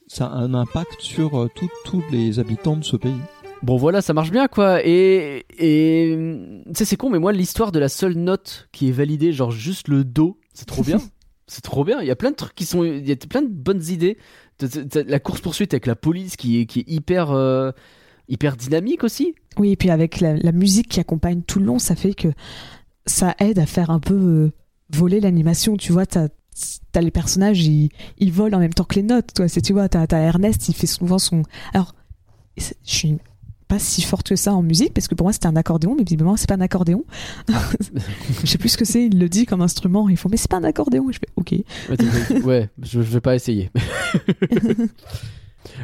[0.08, 1.50] ça a un impact sur euh,
[1.86, 3.20] tous les habitants de ce pays.
[3.64, 4.86] Bon voilà, ça marche bien quoi.
[4.86, 6.16] Et et
[6.68, 9.52] tu sais c'est con, mais moi l'histoire de la seule note qui est validée, genre
[9.52, 11.00] juste le do, c'est trop bien.
[11.48, 12.02] c'est trop bien.
[12.02, 14.18] Il y a plein de trucs qui sont, il y a plein de bonnes idées.
[15.08, 17.72] La course poursuite avec la police qui est qui est hyper euh,
[18.28, 19.34] hyper dynamique aussi.
[19.58, 22.28] Oui, et puis avec la, musique qui accompagne tout le long, ça fait que
[23.06, 24.52] ça aide à faire un peu euh,
[24.90, 25.78] voler l'animation.
[25.78, 26.28] Tu vois, t'as
[26.94, 29.34] as les personnages, ils, ils volent en même temps que les notes.
[29.34, 31.44] Toi, tu vois, t'as as Ernest, il fait souvent son.
[31.74, 31.96] Alors,
[32.58, 33.18] je suis
[33.68, 36.04] pas si forte que ça en musique parce que pour moi c'était un accordéon, mais
[36.04, 37.04] visiblement c'est pas un accordéon.
[38.44, 39.06] je sais plus ce que c'est.
[39.06, 40.08] Il le dit comme instrument.
[40.10, 41.10] Ils font, mais c'est pas un accordéon.
[41.10, 42.44] Et je fais, ok.
[42.46, 43.70] Ouais, je, je vais pas essayer.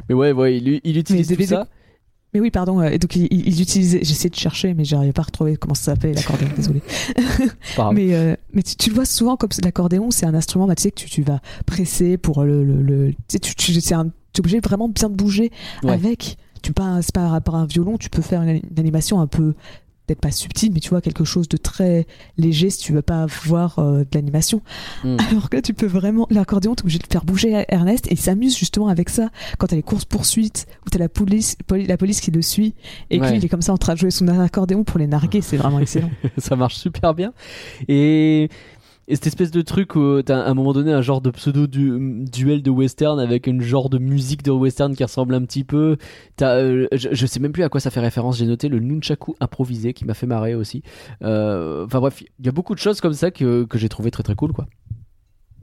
[0.09, 1.67] mais ouais, ouais, il, il utilise Mais tout des- ça.
[2.33, 2.79] Mais oui, pardon.
[2.79, 3.99] euh, et donc il, il utilisait.
[4.03, 6.49] J'essaie de chercher, mais j'arrivais pas à retrouver comment ça s'appelait l'accordéon.
[6.55, 6.81] Désolé.
[7.93, 10.81] Mais, euh, mais tu, tu le vois souvent comme l'accordéon, c'est un instrument, bah, tu
[10.83, 12.63] sais, que tu, tu vas presser pour le.
[12.63, 15.51] le, le- tu sais, tu, tu, c'est un- t'es obligé vraiment bien de bouger
[15.83, 15.91] Ouais.
[15.91, 16.37] avec.
[16.63, 19.53] Tu pas, c'est pas par un violon, tu peux faire une, une animation un peu,
[20.07, 22.05] peut-être pas subtile, mais tu vois, quelque chose de très
[22.37, 24.61] léger si tu veux pas voir euh, de l'animation.
[25.03, 25.17] Mm.
[25.29, 26.25] Alors que là, tu peux vraiment.
[26.29, 29.29] L'accordéon, t'es obligé de faire bouger Ernest et il s'amuse justement avec ça.
[29.59, 32.73] Quand t'as les courses-poursuites, où t'as la police, poli- la police qui le suit
[33.09, 33.31] et que Ouais.
[33.31, 35.57] lui, il est comme ça en train de jouer son accordéon pour les narguer, c'est
[35.57, 36.11] vraiment excellent.
[36.37, 37.33] ça marche super bien.
[37.87, 38.49] Et,
[39.07, 41.67] et cette espèce de truc où t'as à un moment donné un genre de pseudo
[41.67, 45.65] du, duel de western avec une genre de musique de western qui ressemble un petit
[45.65, 45.97] peu.
[46.37, 48.37] T'as, euh, je, je sais même plus à quoi ça fait référence.
[48.37, 50.83] J'ai noté le nunchaku improvisé qui m'a fait marrer aussi.
[51.21, 54.09] Euh, Enfin bref, il y a beaucoup de choses comme ça que, que j'ai trouvé
[54.09, 54.67] très très cool quoi.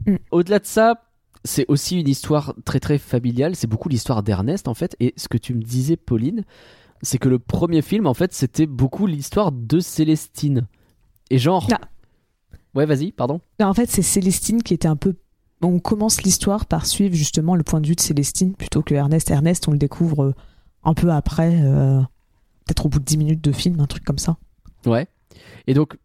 [0.06, 0.16] Mm.
[0.30, 1.06] Au-delà de ça.
[1.42, 5.26] C'est aussi une histoire très très familiale, c'est beaucoup l'histoire d'Ernest en fait, et ce
[5.26, 6.44] que tu me disais Pauline,
[7.00, 10.66] c'est que le premier film en fait c'était beaucoup l'histoire de Célestine.
[11.30, 11.66] Et genre...
[11.72, 11.80] Ah.
[12.74, 13.40] Ouais vas-y, pardon.
[13.58, 15.14] Ben, En fait, c'est Célestine qui était un peu.
[15.62, 19.30] On commence l'histoire par suivre justement le point de vue de Célestine plutôt que Ernest.
[19.30, 20.34] Ernest, on le découvre euh,
[20.84, 22.00] un peu après, euh,
[22.66, 24.36] peut-être au bout de 10 minutes de film, un truc comme ça.
[24.86, 25.06] Ouais.
[25.66, 25.98] Et donc,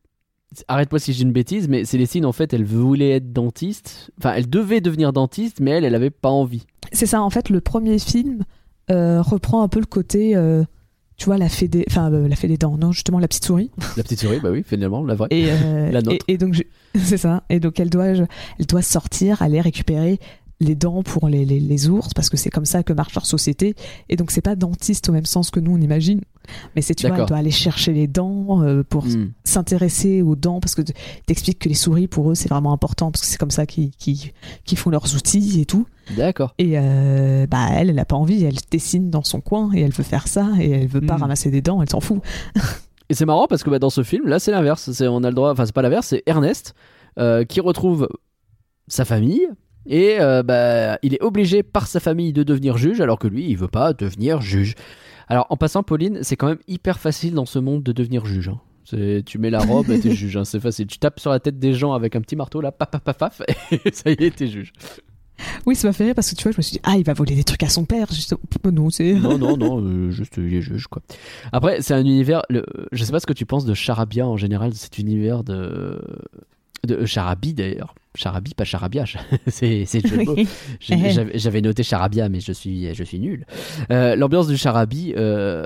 [0.68, 4.50] arrête-moi si j'ai une bêtise, mais Célestine en fait elle voulait être dentiste, enfin elle
[4.50, 6.66] devait devenir dentiste, mais elle, elle avait pas envie.
[6.92, 8.44] C'est ça, en fait, le premier film
[8.92, 10.36] euh, reprend un peu le côté.
[10.36, 10.64] euh,
[11.18, 11.86] tu vois, la fée des.
[11.90, 13.72] Enfin, euh, la fée des dents, non, justement, la petite souris.
[13.98, 15.28] La petite souris, bah oui, finalement, la vraie.
[15.32, 16.26] Et, euh, La nôtre.
[16.28, 16.64] et, et donc, je-
[17.00, 17.44] c'est ça.
[17.50, 18.28] Et donc, elle doit, elle
[18.68, 20.20] doit sortir, aller récupérer
[20.62, 23.26] les dents pour les, les, les ours, parce que c'est comme ça que marche leur
[23.26, 23.76] société.
[24.10, 26.22] Et donc, c'est pas dentiste au même sens que nous, on imagine.
[26.76, 29.32] Mais c'est, tu vois, elle doit aller chercher les dents euh, pour Hmm.
[29.44, 30.82] s'intéresser aux dents, parce que
[31.26, 33.92] t'expliques que les souris, pour eux, c'est vraiment important, parce que c'est comme ça qu'ils,
[33.92, 34.32] qu'ils,
[34.66, 35.86] qu'ils font leurs outils et tout.
[36.16, 36.54] D'accord.
[36.60, 39.92] Et euh, bah, elle, elle a pas envie, elle dessine dans son coin, et elle
[39.94, 41.22] veut faire ça, et elle veut pas Hmm.
[41.22, 42.22] ramasser des dents, elle s'en fout.
[43.10, 44.92] Et c'est marrant parce que bah, dans ce film, là, c'est l'inverse.
[44.92, 46.74] C'est, on a le droit, enfin, c'est pas l'inverse, c'est Ernest
[47.20, 48.10] euh, qui retrouve
[48.88, 49.48] sa famille
[49.86, 53.46] et euh, bah, il est obligé par sa famille de devenir juge alors que lui,
[53.50, 54.76] il veut pas devenir juge.
[55.28, 58.50] Alors, en passant, Pauline, c'est quand même hyper facile dans ce monde de devenir juge.
[58.50, 58.60] hein.
[59.26, 60.86] Tu mets la robe et t'es juge, hein, c'est facile.
[60.88, 63.18] Tu tapes sur la tête des gens avec un petit marteau, là, paf, paf, paf,
[63.18, 64.72] paf, et ça y est, t'es juge.
[65.66, 67.04] Oui, ça m'a fait rire parce que tu vois, je me suis dit, ah, il
[67.04, 68.40] va voler des trucs à son père, justement.
[68.72, 69.14] Non, c'est.
[69.14, 71.02] Non, non, non, euh, juste il est juge quoi.
[71.52, 72.42] Après, c'est un univers.
[72.50, 76.00] Le, je sais pas ce que tu penses de Charabia en général, cet univers de
[76.86, 77.96] de euh, Charabi d'ailleurs.
[78.16, 79.06] Charabi, pas Charabia.
[79.48, 80.46] c'est le.
[80.80, 83.46] J'ai- J'avais noté Charabia, mais je suis je suis nul.
[83.92, 85.66] Euh, L'ambiance du Charabi, euh,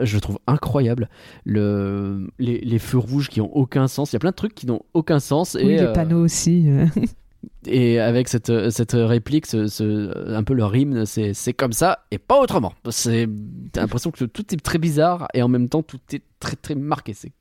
[0.00, 1.08] je le trouve incroyable.
[1.44, 4.12] Le les, les feux rouges qui ont aucun sens.
[4.12, 6.24] Il y a plein de trucs qui n'ont aucun sens oui, et les euh, panneaux
[6.24, 6.64] aussi.
[6.68, 6.86] euh.
[7.66, 12.18] et avec cette, cette réplique, ce, ce- un peu leur hymne, c'est comme ça et
[12.18, 12.72] pas autrement.
[12.84, 16.74] T'as l'impression que tout est très bizarre et en même temps tout est très très
[16.74, 17.12] marqué.
[17.14, 17.32] C'est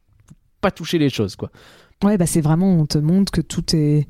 [0.61, 1.51] pas toucher les choses quoi.
[2.03, 4.07] Ouais, bah, c'est vraiment, on te montre que tout est.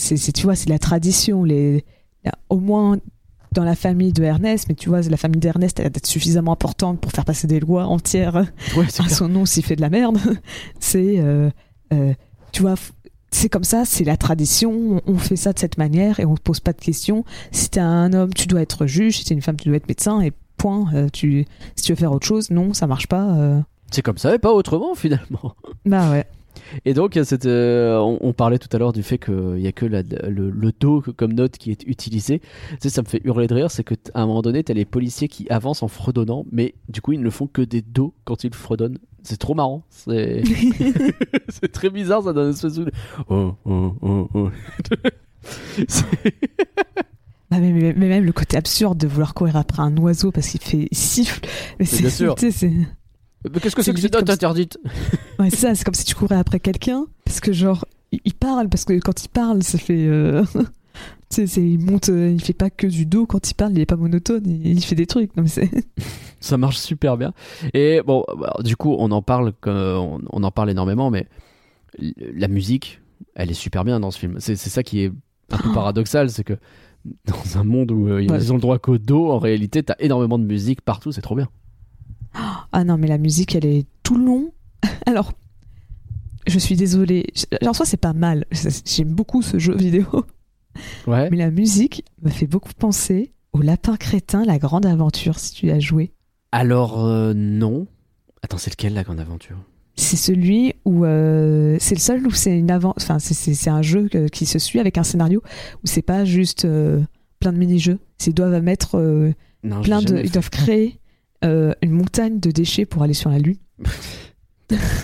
[0.00, 1.44] C'est, tu vois, c'est la tradition.
[1.44, 1.84] Les...
[2.24, 2.98] là, Au moins
[3.52, 6.52] dans la famille de Ernest, mais tu vois, la famille d'Ernest, elle a d'être suffisamment
[6.52, 9.90] importante pour faire passer des lois entières Ouais, à son nom s'il fait de la
[9.90, 10.18] merde.
[10.80, 11.18] c'est.
[11.18, 11.50] euh,
[11.92, 12.14] euh,
[12.52, 12.74] tu vois.
[13.32, 16.36] C'est comme ça, c'est la tradition, on- fait ça de cette manière et on ne
[16.36, 17.24] pose pas de questions.
[17.52, 19.86] Si t'es un homme, tu dois être juge, si t'es une femme, tu dois être
[19.88, 20.86] médecin et point.
[20.94, 23.62] Euh, tu, si tu veux faire autre chose, non, ça marche pas.
[23.92, 25.54] C'est comme ça et pas autrement finalement.
[25.84, 26.24] Bah ouais.
[26.84, 29.72] Et donc, cette, euh, on, on parlait tout à l'heure du fait qu'il n'y a
[29.72, 32.38] que la- le, le do comme note qui est utilisé.
[32.40, 34.74] Tu sais, ça me fait hurler de rire, c'est qu'à un moment donné, tu as
[34.74, 38.14] les policiers qui avancent en fredonnant, mais du coup, ils ne font que des do
[38.24, 38.98] quand ils fredonnent.
[39.22, 39.84] C'est trop marrant.
[39.90, 40.42] C'est
[41.48, 42.90] c'est très bizarre, ça donne une espèce de.
[43.28, 44.50] Oh, oh, oh, oh.
[47.50, 50.48] Bah, mais, mais- mais même le côté absurde de vouloir courir après un oiseau parce
[50.48, 51.40] qu'il fait il siffle.
[51.80, 52.36] Mais c'est bien sûr.
[52.38, 52.70] c'est
[53.60, 54.78] qu'est-ce que C'est que comme- interdites
[55.38, 58.68] ouais, c'est ça, c'est comme si tu courais après quelqu'un parce que genre il, parle
[58.68, 60.60] parce que quand il parle, ça fait euh, tu
[61.30, 63.78] sais, c'est- il monte, euh, il fait pas que du dos quand il parle, il
[63.80, 65.34] est pas monotone, il, il fait des trucs.
[65.36, 65.70] Non, mais c'est
[66.40, 67.32] Ça marche super bien.
[67.74, 71.28] Et bon, bah, du coup, on en parle, comme- on, on en parle énormément, mais
[71.98, 73.00] la musique,
[73.34, 74.36] elle est super bien dans ce film.
[74.38, 75.12] C'est c'est ça qui est
[75.50, 76.54] un peu paradoxal, c'est que
[77.26, 78.50] dans un monde où euh, ils Ouais.
[78.50, 81.48] ont le droit qu'au dos, en réalité, t'as énormément de musique partout, c'est trop bien.
[82.72, 84.52] ah non, mais la musique, elle est tout le long.
[85.06, 85.32] Alors,
[86.46, 87.26] je suis désolée.
[87.66, 88.44] En soi, c'est pas mal.
[88.84, 90.06] J'aime beaucoup ce jeu vidéo.
[91.08, 91.28] Ouais.
[91.30, 95.70] Mais la musique me fait beaucoup penser au Lapin Crétin, la grande aventure, si tu
[95.72, 96.12] as joué.
[96.52, 97.88] Alors, euh, non.
[98.42, 99.56] Attends, c'est lequel la grande aventure?
[99.96, 104.08] C'est celui où euh, c'est le seul où c'est une avant, enfin c'est- un jeu
[104.08, 105.42] que- qui se suit avec un scénario
[105.82, 107.00] où c'est pas juste euh,
[107.40, 107.98] plein de mini-jeux.
[108.16, 109.32] C'est ils doivent mettre euh,
[109.64, 110.99] Non, plein de, ils doivent créer
[111.44, 113.56] euh, une montagne de déchets pour aller sur la lune.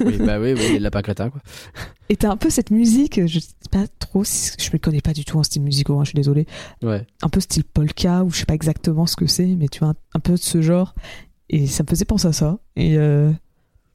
[0.04, 1.40] Oui, bah oui, oui, les lapins crétins, quoi.
[2.08, 5.12] Et t'as un peu cette musique, je sais pas trop, si- je me connais pas
[5.12, 6.46] du tout en style musical, hein, je suis désolée.
[6.82, 7.04] Ouais.
[7.22, 9.88] Un peu style polka ou je sais pas exactement ce que c'est, mais tu vois
[9.88, 10.94] un, un peu de ce genre.
[11.50, 12.58] Et ça me faisait penser à ça.
[12.76, 13.32] Et euh,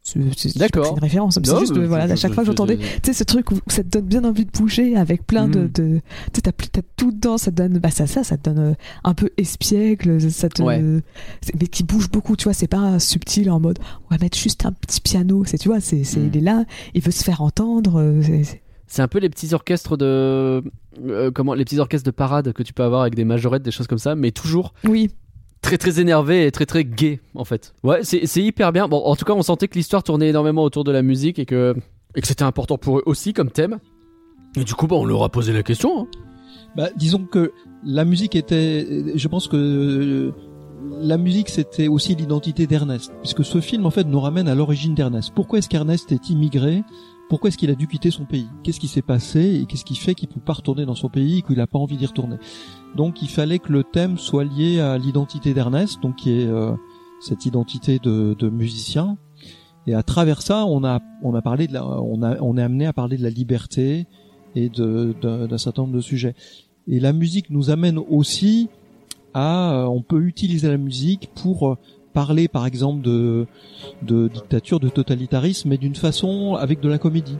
[0.04, 0.94] c'est D'accord.
[0.96, 1.40] une référence.
[1.44, 3.24] C'est juste, mais voilà, je- à chaque fois que je- j'entendais je- tu sais ce
[3.24, 5.72] truc où, ça te donne bien envie de bouger avec plein de, Mm.
[5.72, 6.02] de
[6.34, 8.74] tu sais t'as tout dedans ça te donne bah ça ça ça te donne euh,
[9.04, 10.82] un peu espiègle ça te Ouais.
[11.60, 13.78] mais qui bouge beaucoup tu vois c'est pas subtil en mode
[14.10, 16.30] on va mettre juste un petit piano c'est tu vois c'est Mm.
[16.34, 18.22] il est là il veut se faire entendre euh,
[18.88, 20.64] C'est un peu les petits orchestres de.
[21.06, 23.72] euh, comment Les petits orchestres de parade que tu peux avoir avec des majorettes, des
[23.72, 25.10] choses comme ça, mais toujours oui
[25.62, 27.74] très très énervé et très très gay en fait.
[27.84, 28.88] Ouais, c'est hyper bien.
[28.88, 31.46] Bon, en tout cas, on sentait que l'histoire tournait énormément autour de la musique et
[31.46, 31.76] que,
[32.16, 33.80] et que c'était important pour eux aussi comme thème.
[34.56, 36.02] Et du coup, bah, on leur a posé la question.
[36.02, 36.08] hein.
[36.76, 37.52] Bah, disons que
[37.84, 40.32] la musique était, je pense que euh,
[41.00, 44.96] la musique c'était aussi l'identité d'Ernest, puisque ce film en fait nous ramène à l'origine
[44.96, 45.32] d'Ernest.
[45.36, 46.84] Pourquoi est-ce qu'Ernest est immigré?
[47.30, 48.48] Pourquoi est-ce qu'il a dû quitter son pays?
[48.64, 49.40] Qu'est-ce qui s'est passé?
[49.62, 51.80] Et qu'est-ce qui fait qu'il peut pas retourner dans son pays et qu'il n'a pas
[51.80, 52.36] envie d'y retourner?
[52.96, 56.74] Donc il fallait que le thème soit lié à l'identité d'Ernest, donc qui est euh,
[57.22, 59.18] cette identité de, de musicien.
[59.88, 62.64] Et à travers ça, on a on a parlé de la, on a on est
[62.64, 64.08] amené à parler de la liberté
[64.56, 66.36] et de d'un certain nombre de sujets.
[66.88, 68.70] Et la musique nous amène aussi
[69.34, 71.78] à, euh, on peut utiliser la musique pour euh,
[72.14, 73.48] parler, par exemple, de,
[74.02, 77.38] de dictature, de totalitarisme, mais d'une façon avec de la comédie.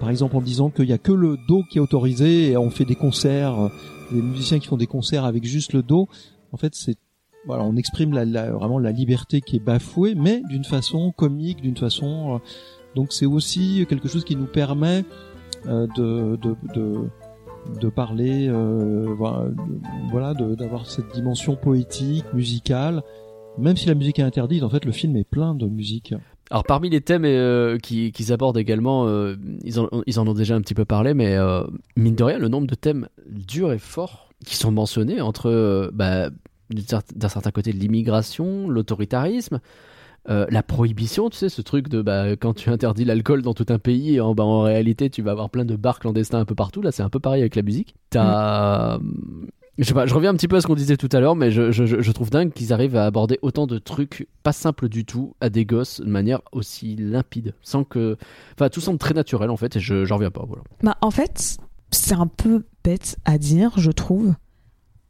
[0.00, 2.68] Par exemple, en disant qu'il y a que le do qui est autorisé et on
[2.70, 3.70] fait des concerts,
[4.12, 6.08] des musiciens qui font des concerts avec juste le do.
[6.52, 6.96] En fait, c'est
[7.46, 11.60] voilà, on exprime la, la- vraiment la liberté qui est bafouée, mais d'une façon comique,
[11.62, 12.34] d'une façon.
[12.34, 12.38] euh,
[12.94, 15.04] donc c'est aussi quelque chose qui nous permet
[15.66, 17.08] euh, de, de, de
[17.78, 19.14] de parler, euh,
[20.08, 23.02] voilà, d'avoir cette dimension poétique, musicale.
[23.58, 26.14] Même si la musique est interdite, en fait, le film est plein de musique.
[26.50, 30.34] Alors parmi les thèmes euh, qui- qu'ils abordent également, euh, ils, en, ils en ont
[30.34, 31.62] déjà un petit peu parlé, mais euh,
[31.96, 36.30] mine de rien, le nombre de thèmes durs et forts qui sont mentionnés entre, bah,
[37.14, 39.60] d'un certain côté, l'immigration, l'autoritarisme,
[40.28, 43.78] la prohibition, tu sais, ce truc de bah, quand tu interdis l'alcool dans tout un
[43.78, 46.82] pays, en, bah, en réalité, tu vas avoir plein de bars clandestins un peu partout.
[46.82, 47.94] Là, c'est un peu pareil avec la musique.
[48.10, 48.98] T'as.
[49.80, 51.34] Je sais pas, je reviens un petit peu à ce qu'on disait tout à l'heure,
[51.34, 54.52] mais je, je- je- je trouve dingue qu'ils arrivent à aborder autant de trucs pas
[54.52, 58.16] simples du tout à des gosses de manière aussi limpide, sans que.
[58.54, 60.62] Enfin, tout semble très naturel en fait, et je j'en reviens pas, voilà.
[60.82, 61.56] Bah, en fait,
[61.90, 64.34] c'est un peu bête à dire, je trouve.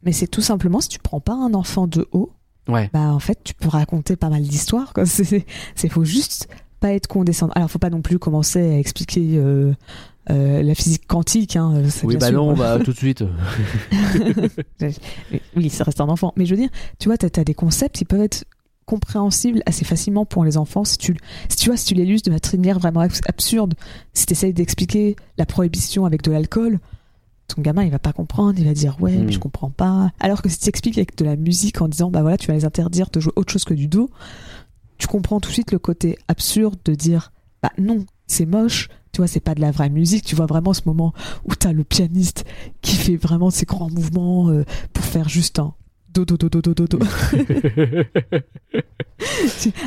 [0.03, 2.31] Mais c'est tout simplement, si tu prends pas un enfant de haut,
[2.67, 2.89] Ouais.
[2.93, 4.93] bah en fait, tu peux raconter pas mal d'histoires.
[5.05, 6.47] c'est faut juste
[6.79, 7.51] pas être condescendant.
[7.55, 9.73] Alors, faut pas non plus commencer à expliquer euh,
[10.29, 11.55] euh, la physique quantique.
[11.55, 12.37] Hein, c'est Oui, bah sûr.
[12.37, 13.23] non, bah tout de suite.
[15.55, 16.33] oui, ça reste un enfant.
[16.37, 18.45] Mais je veux dire, tu vois, t'as, as des concepts qui peuvent être
[18.85, 21.15] compréhensibles assez facilement pour les enfants si tu,
[21.47, 23.73] si tu vois, si tu les luses de manière vraiment abs- absurde.
[24.13, 26.79] Si tu essayes d'expliquer la prohibition avec de l'alcool,
[27.47, 30.11] ton gamin il va pas comprendre, il va dire ouais, mais je comprends pas.
[30.19, 32.53] Alors que si tu expliques avec de la musique en disant bah voilà, tu vas
[32.53, 34.09] les interdire de jouer autre chose que du dos,
[34.97, 38.89] tu comprends tout de suite le côté absurde de dire bah non, c'est moche.
[39.11, 40.23] Tu vois, c'est pas de la vraie musique.
[40.25, 41.13] Tu vois vraiment ce moment
[41.45, 42.45] où t'as le pianiste
[42.81, 45.73] qui fait vraiment ses grands mouvements euh, pour faire juste un
[46.13, 47.05] dodo dodo dodo dodo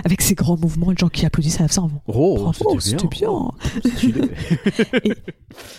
[0.05, 2.51] avec ses grands mouvements les gens qui applaudissent à la fin Oh,
[2.81, 3.31] c'était bien,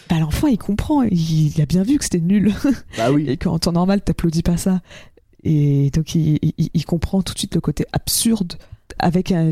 [0.09, 1.03] Bah, l'enfant il comprend.
[1.03, 2.53] Il, il a bien vu que c'était nul.
[2.97, 3.25] Bah oui.
[3.29, 4.81] et qu'en temps normal t'applaudis pas ça.
[5.43, 8.53] Et donc il, il- il comprend tout de suite le côté absurde
[8.99, 9.49] avec un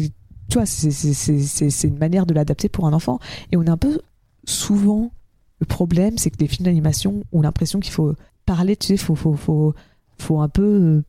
[0.53, 3.19] tu vois c'est- une manière de l'adapter pour un enfant
[3.51, 3.99] et on a un peu
[4.45, 5.11] souvent
[5.59, 8.13] le problème c'est que les films d'animation ont l'impression qu'il faut
[8.45, 9.73] parler tu sais faut faut faut
[10.19, 11.03] faut un peu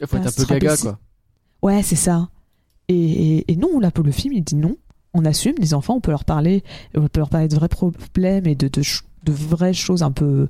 [0.00, 0.98] Il faut être un peu gaga, quoi.
[1.62, 2.28] Ouais, c'est ça.
[2.88, 2.94] Et,
[3.38, 4.76] et, et non, là, pour le film, il dit non.
[5.14, 6.62] On assume, les enfants, on peut leur parler,
[6.94, 8.82] on peut leur parler de vrais problèmes et de, de,
[9.24, 10.48] de vraies choses un peu,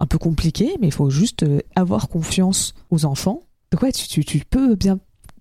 [0.00, 3.40] un peu compliquées, mais il faut juste euh, avoir confiance aux enfants.
[3.72, 4.98] Donc ouais, tu, tu, tu peux bien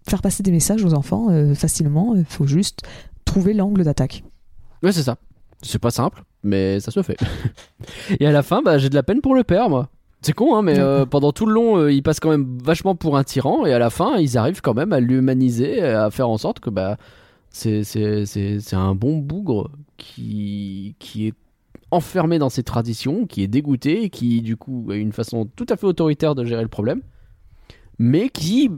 [0.07, 2.81] faire passer des messages aux enfants euh, facilement, il faut juste
[3.25, 4.23] trouver l'angle d'attaque.
[4.83, 5.17] Ouais, c'est ça.
[5.61, 7.17] C'est pas simple, mais ça se fait.
[8.19, 9.89] Et à la fin, bah, j'ai de la peine pour le père, moi.
[10.21, 12.95] C'est con, hein, mais euh, pendant tout le long, euh, il passe quand même vachement
[12.95, 16.29] pour un tyran, et à la fin, ils arrivent quand même à l'humaniser, à faire
[16.29, 16.97] en sorte que bah,
[17.49, 21.33] c'est un bon bougre qui, qui est
[21.91, 25.77] enfermé dans ses traditions, qui est dégoûté, qui du coup a une façon tout à
[25.77, 27.01] fait autoritaire de gérer le problème,
[27.99, 28.71] mais qui,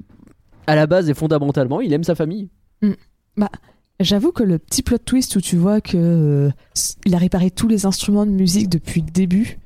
[0.67, 2.49] à la base et fondamentalement, il aime sa famille.
[3.99, 6.51] J'avoue que le petit plot twist où tu vois que euh,
[7.05, 9.59] il a réparé tous les instruments de musique depuis le début,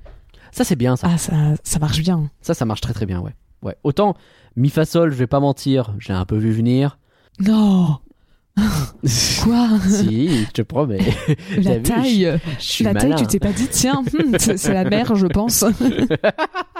[0.52, 1.10] Ça, c'est bien, ça.
[1.12, 1.34] ah ça,
[1.64, 2.30] ça marche bien.
[2.42, 3.36] Ça, ça marche très très bien, ouais.
[3.62, 3.76] ouais.
[3.84, 4.16] Autant
[4.56, 6.98] mi fa sol, je vais pas mentir, j'ai un peu vu venir.
[7.40, 8.00] Non,
[9.44, 9.80] quoi?
[9.88, 11.00] Si, je te promets.
[11.58, 14.74] La vu, taille, Je suis la taille, tu t'es pas dit, tiens, hmm, c'est c'est
[14.74, 15.64] la mère, je pense.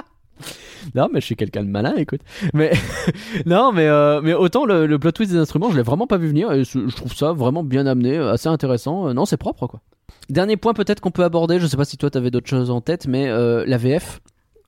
[0.96, 2.22] Non, mais je suis quelqu'un de malin, écoute.
[2.54, 2.72] Mais
[3.46, 6.28] non, mais euh, mais autant le, plot twist des instruments, je l'ai vraiment pas vu
[6.28, 9.08] venir et je trouve ça vraiment bien amené, assez intéressant.
[9.08, 9.82] Euh, Non, c'est propre quoi.
[10.30, 12.82] Dernier point peut-être qu'on peut aborder, je sais pas si toi t'avais d'autres choses en
[12.82, 14.22] tête, mais euh, la VF.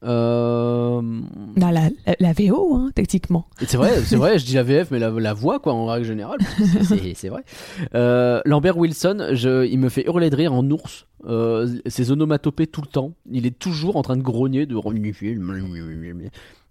[0.04, 1.01] Euh...
[1.01, 3.45] Non, la, la, la VO, hein, techniquement.
[3.66, 6.06] C'est vrai, c'est vrai, je dis la VF, mais la, la voix, quoi, en règle
[6.06, 6.39] générale.
[7.16, 7.43] C'est vrai.
[7.95, 11.06] Euh, Lambert Wilson, je, il me fait hurler de rire en ours.
[11.26, 13.14] Euh, ses onomatopées tout le temps.
[13.32, 14.76] Il est toujours en train de grogner, de.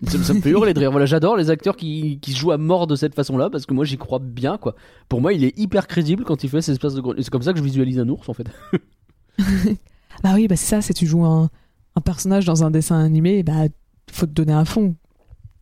[0.07, 0.91] Ça, ça me fait hurler de rire.
[0.91, 3.87] Voilà, j'adore les acteurs qui, qui jouent à mort de cette façon-là, parce que moi
[3.87, 4.75] j'y crois bien, quoi.
[5.09, 7.23] Pour moi, il est hyper crédible quand il fait ces espèces de grognements.
[7.23, 8.47] C'est comme ça que je visualise un ours, en fait.
[10.23, 11.51] Bah oui, bah c'est ça, c'est tu joues un,
[11.97, 13.65] un personnage dans un dessin animé, bah
[14.11, 14.95] faut te donner un fond.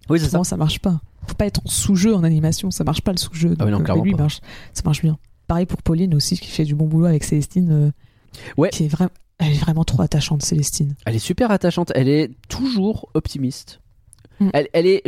[0.08, 0.42] Oui, c'est ça.
[0.44, 1.00] Ça marche pas.
[1.26, 3.54] Faut pas être en sous-jeu en animation, ça marche pas le sous-jeu.
[3.58, 4.18] Ah euh, clairement lui, pas.
[4.18, 4.40] marche,
[4.72, 5.18] ça marche bien.
[5.46, 7.70] Pareil pour Pauline aussi, qui fait du bon boulot avec Célestine.
[7.70, 7.90] euh,
[8.56, 8.70] Ouais.
[8.70, 10.94] Qui est vraiment, elle est vraiment trop attachante, Célestine.
[11.04, 11.92] Elle est super attachante.
[11.94, 13.80] Elle est toujours optimiste.
[14.40, 14.48] Mm.
[14.54, 15.02] Elle, elle est,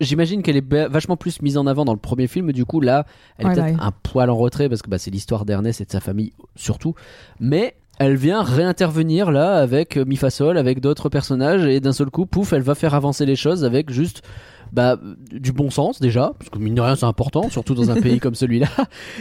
[0.00, 2.52] j'imagine qu'elle est vachement plus mise en avant dans le premier film.
[2.52, 3.04] Du coup, là,
[3.36, 3.80] elle est Ouais, peut-être ouais.
[3.80, 6.94] un poil en retrait parce que bah, c'est l'histoire d'Ernest et de sa famille surtout.
[7.40, 12.26] Mais elle vient réintervenir là avec euh, Mifasol, avec d'autres personnages et d'un seul coup,
[12.26, 14.22] pouf, elle va faire avancer les choses avec juste
[14.70, 14.98] bah,
[15.32, 18.20] du bon sens déjà, parce que mine de rien c'est important, surtout dans un pays
[18.20, 18.68] comme celui-là.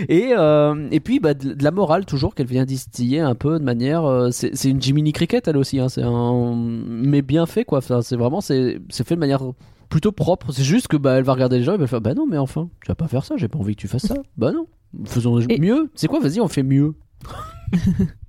[0.10, 3.58] Et, euh, et puis bah, de, de la morale toujours qu'elle vient distiller un peu
[3.58, 4.04] de manière.
[4.06, 7.78] euh, c'est une Jiminy Cricket elle aussi, hein, c'est un mais bien fait quoi.
[7.78, 9.42] Enfin, c'est vraiment c'est fait de manière
[9.90, 10.52] plutôt propre.
[10.52, 12.28] C'est juste que bah elle va regarder les gens et elle va faire bah non
[12.30, 14.16] mais enfin tu vas pas faire ça, j'ai pas envie que tu fasses ça.
[14.38, 14.68] bah non,
[15.06, 15.90] faisons Et- mieux.
[15.96, 16.94] C'est quoi Vas-y on fait mieux.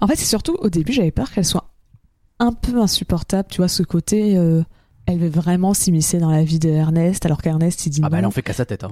[0.00, 1.70] En fait, c'est surtout au début, j'avais peur qu'elle soit
[2.38, 3.48] un peu insupportable.
[3.50, 4.62] Tu vois, ce côté, euh,
[5.06, 8.22] elle veut vraiment s'immiscer dans la vie d'Ernest, alors qu'Ernest, il dit Ah bah elle
[8.22, 8.28] non.
[8.28, 8.84] en fait qu'à sa tête.
[8.84, 8.90] Hein.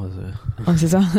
[0.66, 1.00] Ouais, c'est ça.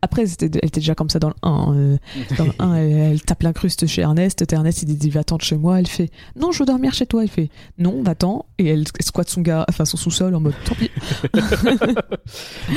[0.00, 1.74] Après, elle était déjà comme ça dans le 1.
[1.74, 1.96] euh,
[2.36, 4.44] dans le 1, elle, elle tape l'incruste chez Ernest.
[4.52, 5.80] Ernest, il dit va-t'en de chez moi.
[5.80, 7.24] Elle fait non, je veux dormir chez toi.
[7.24, 8.46] Il fait non, va-t'en.
[8.58, 10.88] Et elle squatte son, gars, enfin, son sous-sol en mode tant pis.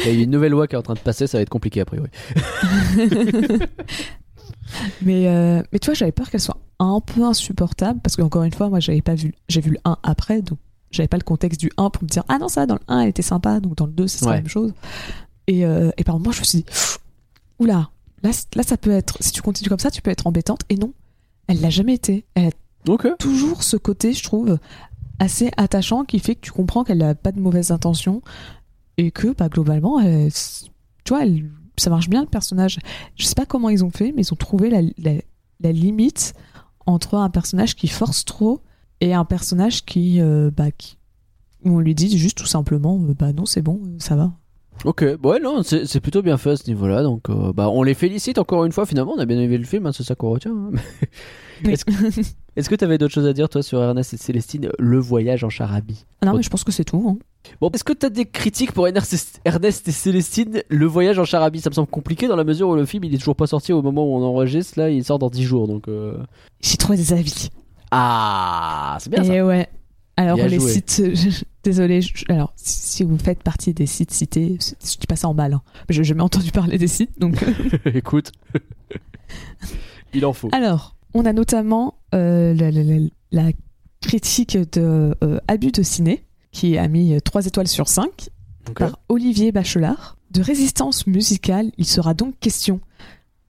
[0.08, 1.50] Il y a une nouvelle loi qui est en train de passer, ça va être
[1.50, 2.10] compliqué a priori.
[5.02, 8.54] Mais, euh, mais tu vois, j'avais peur qu'elle soit un peu insupportable parce qu'encore une
[8.54, 10.58] fois, moi, j'avais pas vu, j'ai vu le 1 après, donc
[10.92, 13.02] j'avais pas le contexte du 1 pour me dire ah non, ça, dans le 1,
[13.02, 14.32] elle était sympa, donc dans le 2, c'est Ouais.
[14.32, 14.74] la même chose.
[15.48, 16.66] Et, euh, et par moment, je me suis dit
[17.60, 17.90] oula,
[18.24, 20.62] là, là, ça peut être, si tu continues comme ça, tu peux être embêtante.
[20.70, 20.94] Et non,
[21.48, 22.26] elle l'a jamais été.
[22.36, 24.58] Elle a toujours ce côté, je trouve,
[25.20, 28.22] assez attachant qui fait que tu comprends qu'elle n'a pas de mauvaises intentions
[28.98, 30.32] et que bah, globalement, elle-
[31.04, 32.80] tu vois, elle- ça marche bien le personnage.
[33.18, 35.22] Je sais pas comment ils ont fait, mais ils ont trouvé la, la-
[35.62, 36.34] la limite
[36.86, 38.62] entre un personnage qui force trop
[39.00, 40.98] et un personnage qui, euh, bah, qui-
[41.64, 44.32] où on lui dit juste tout simplement, euh, bah non, c'est bon, euh, ça va.
[44.84, 47.04] Ok, ouais, non, c'est plutôt bien fait à ce niveau-là.
[47.04, 48.88] Donc, euh, bah, on les félicite encore une fois.
[48.88, 50.52] Finalement, on a bien aimé le film, hein, c'est ça qu'on retient.
[50.56, 50.72] hein.
[51.64, 51.74] Oui.
[51.74, 51.92] Est-ce que
[52.56, 55.50] est-ce que t'avais d'autres choses à dire, toi, sur Ernest et Célestine, le voyage en
[55.50, 56.06] charabie?
[56.22, 57.06] Ah non, mais je pense que c'est tout.
[57.08, 57.20] hein.
[57.60, 61.62] Bon, est-ce que t'as des critiques pour Ernest et Célestine, le voyage en charabie?
[61.62, 63.74] Ça me semble compliqué dans la mesure où le film il est toujours pas sorti
[63.74, 64.80] au moment où on enregistre.
[64.80, 65.88] Là, il sort dans 10 jours, donc.
[65.88, 66.18] euh,
[66.62, 67.50] J'ai trouvé des avis.
[67.92, 69.34] Ah, c'est bien ça.
[69.36, 69.68] Et ouais.
[70.18, 70.72] Alors Bien les joué.
[70.72, 71.02] sites,
[71.64, 75.34] désolé, je- alors si vous faites partie des sites cités, je dis pas ça en
[75.34, 75.62] mal, hein.
[75.90, 77.44] J'ai jamais entendu parler des sites, donc.
[77.86, 78.32] Écoute,
[80.14, 80.50] il en faut.
[80.52, 83.52] alors, on a notamment euh, la, la- la- la
[84.02, 88.30] critique de euh, Abus de ciné qui a mis 3 étoiles sur 5
[88.70, 88.78] Ok.
[88.80, 90.18] par Olivier Bachelard.
[90.30, 92.80] De résistance musicale, il sera donc question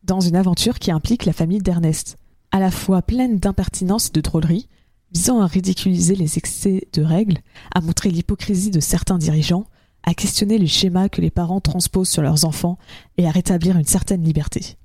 [0.05, 2.16] dans une aventure qui implique la famille d'Ernest,
[2.50, 4.68] à la fois pleine d'impertinence et de drôlerie,
[5.12, 7.38] visant à ridiculiser les excès de règles,
[7.74, 9.66] à montrer l'hypocrisie de certains dirigeants,
[10.03, 12.78] à questionner les schémas que les parents transposent sur leurs enfants
[13.16, 14.76] et à rétablir une certaine liberté.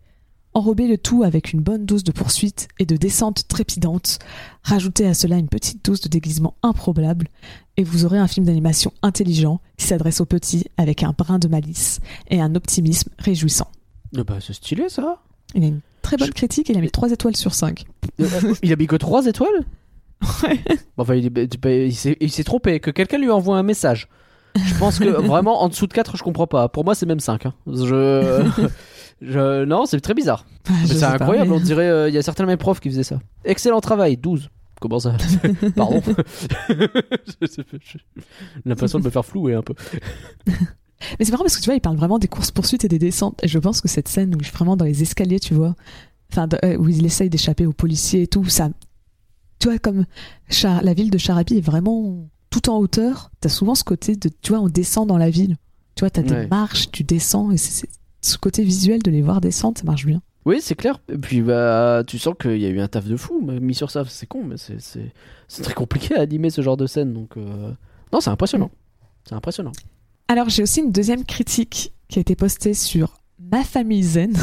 [0.53, 4.19] Enrober le tout avec une bonne dose de poursuite et de descente trépidante,
[4.63, 7.29] rajoutez à cela une petite dose de déguisement improbable,
[7.77, 11.47] et vous aurez un film d'animation intelligent qui s'adresse aux petits avec un brin de
[11.47, 11.99] malice
[12.29, 13.67] et un optimisme réjouissant.
[14.17, 15.17] Ah bah, c'est stylé ça.
[15.55, 17.85] Il a une très bonne Je- critique, il a mis 3 étoiles sur 5.
[18.19, 18.27] Euh,
[18.63, 19.63] il a mis que 3 étoiles?
[20.43, 20.59] Ouais.
[20.97, 22.79] Enfin, il, est- il s'est- trompé.
[22.79, 24.07] Que quelqu'un lui envoie un message.
[24.55, 26.67] Je pense que vraiment en dessous de 4, je comprends pas.
[26.69, 27.45] Pour moi, c'est même 5.
[27.45, 27.53] hein.
[27.67, 28.43] Je...
[29.21, 29.65] je...
[29.65, 30.45] Non, c'est très bizarre.
[30.67, 31.87] Bah, c'est pas, incroyable, mais- on dirait.
[31.87, 33.19] euh, Il y a certains de mes profs qui faisaient ça.
[33.45, 34.49] Excellent travail, 12.
[34.79, 35.15] Comment ça
[35.75, 36.01] Pardon.
[36.69, 37.99] J'ai
[38.65, 39.73] l'impression de me faire flouer un peu.
[41.19, 42.99] Mais c'est marrant parce que tu vois, il parle vraiment des courses poursuites et des
[42.99, 43.39] descentes.
[43.43, 45.75] Et je pense que cette scène où je suis vraiment dans les escaliers, tu vois,
[46.31, 48.69] enfin euh, où il essaye d'échapper aux policiers et tout, ça,
[49.59, 50.05] tu vois, comme
[50.49, 53.31] Char- la ville de Charabi est vraiment tout en hauteur.
[53.41, 55.57] T'as souvent ce côté de, tu vois, on descend dans la ville.
[55.95, 56.43] Tu vois, t'as Ouais.
[56.43, 57.89] des marches, tu descends et c'est-
[58.21, 60.21] ce côté visuel de les voir descendre, ça marche bien.
[60.47, 60.99] Oui, c'est clair.
[61.09, 63.75] Et puis, bah, tu sens qu'il y a eu un taf de fou mais mis
[63.75, 64.03] sur ça.
[64.07, 65.11] C'est con, mais c'est- c'est
[65.49, 67.11] c'est très compliqué à animer ce genre de scène.
[67.13, 67.71] Donc, euh,
[68.13, 68.71] non, c'est impressionnant.
[69.27, 69.73] C'est impressionnant.
[70.29, 74.35] Alors j'ai aussi une deuxième critique qui a été postée sur Ma famille zen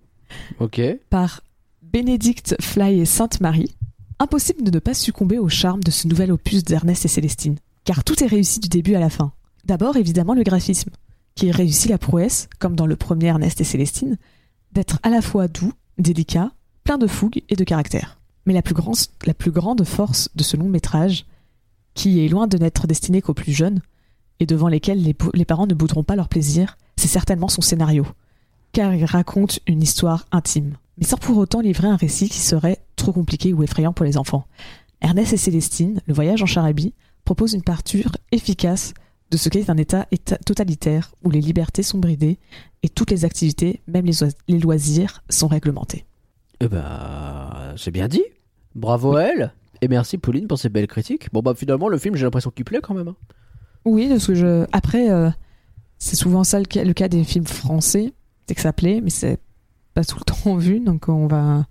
[0.60, 0.80] Ok.
[1.10, 1.40] par
[1.82, 3.74] Bénédicte Fly et Sainte-Marie.
[4.18, 8.04] Impossible de ne pas succomber au charme de ce nouvel opus d'Ernest et Célestine, car
[8.04, 9.32] tout est réussi du début à la fin.
[9.64, 10.90] D'abord, évidemment, le graphisme,
[11.34, 14.16] qui réussit la prouesse, comme dans le premier Ernest et Célestine,
[14.72, 16.50] d'être à la fois doux, délicat,
[16.84, 18.18] plein de fougue et de caractère.
[18.46, 21.26] Mais la plus, grande, force de ce long métrage,
[21.94, 23.80] qui est loin de n'être destiné qu'aux plus jeunes,
[24.38, 28.06] et devant lesquels les, parents ne bouderont pas leur plaisir, c'est certainement son scénario,
[28.72, 32.78] car il raconte une histoire intime, mais sans pour autant livrer un récit qui serait
[32.96, 34.46] trop compliqué ou effrayant pour les enfants.
[35.00, 36.94] Ernest et Célestine, Le voyage en Charabie,
[37.24, 38.94] propose une parture efficace
[39.30, 42.38] de ce qu'est un État, état totalitaire où les libertés sont bridées
[42.82, 46.04] et toutes les activités, même les, ois- les loisirs, sont réglementés.
[46.60, 48.22] Eh ben, c'est bien dit.
[48.74, 49.52] Bravo à elle.
[49.82, 51.28] Et merci Pauline pour ces belles critiques.
[51.32, 53.08] Bon bah finalement le film j'ai l'impression qu'il plaît quand même.
[53.08, 53.16] hein.
[53.84, 54.64] Oui, parce que je.
[54.72, 55.30] Après, euh,
[55.98, 58.12] c'est souvent ça le cas, le cas des films français,
[58.48, 59.38] c'est que ça plaît, mais c'est
[59.94, 61.66] pas tout le temps vu, donc on va,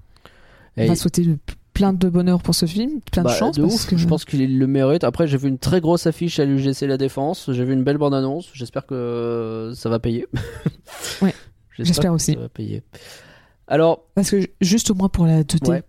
[0.78, 1.38] on va souhaiter de-
[1.76, 3.55] plein de bonheur pour ce film, plein bah, de chance.
[3.57, 3.97] de parce ouf, que...
[3.97, 5.03] Je pense qu'il le mérite.
[5.03, 7.51] Après j'ai vu une très grosse affiche à l'UGC La Défense.
[7.51, 8.49] J'ai vu une belle bande annonce.
[8.53, 10.26] J'espère que ça va payer.
[11.21, 11.36] Ouais,
[11.78, 12.34] j'espère aussi.
[12.34, 12.82] Ça va payer.
[13.67, 15.69] Alors Parce que juste au moins pour la 2D.
[15.69, 15.84] Ouais.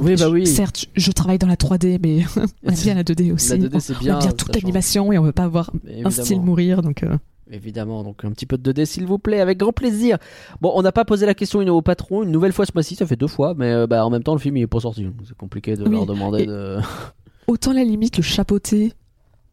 [0.00, 0.46] Oui, bah oui.
[0.46, 3.50] Certes, je travaille dans la 3D, mais on aime bien la 2D aussi.
[3.50, 4.14] la 2D c'est on bien.
[4.14, 5.70] aime bien toute l'animation et on veut pas voir
[6.04, 7.02] un style mourir, donc.
[7.02, 7.18] euh,
[7.54, 10.18] Évidemment, donc un petit peu de 2D s'il vous plaît, avec grand plaisir.
[10.60, 13.06] Bon, on n'a pas posé la question au patron une nouvelle fois ce mois-ci, ça
[13.06, 15.06] fait deux fois, mais euh, bah, en même temps le film il est pas sorti,
[15.28, 15.90] c'est compliqué de Oui.
[15.92, 16.78] leur demander de.
[17.46, 18.92] Autant la limite, le chapeauté,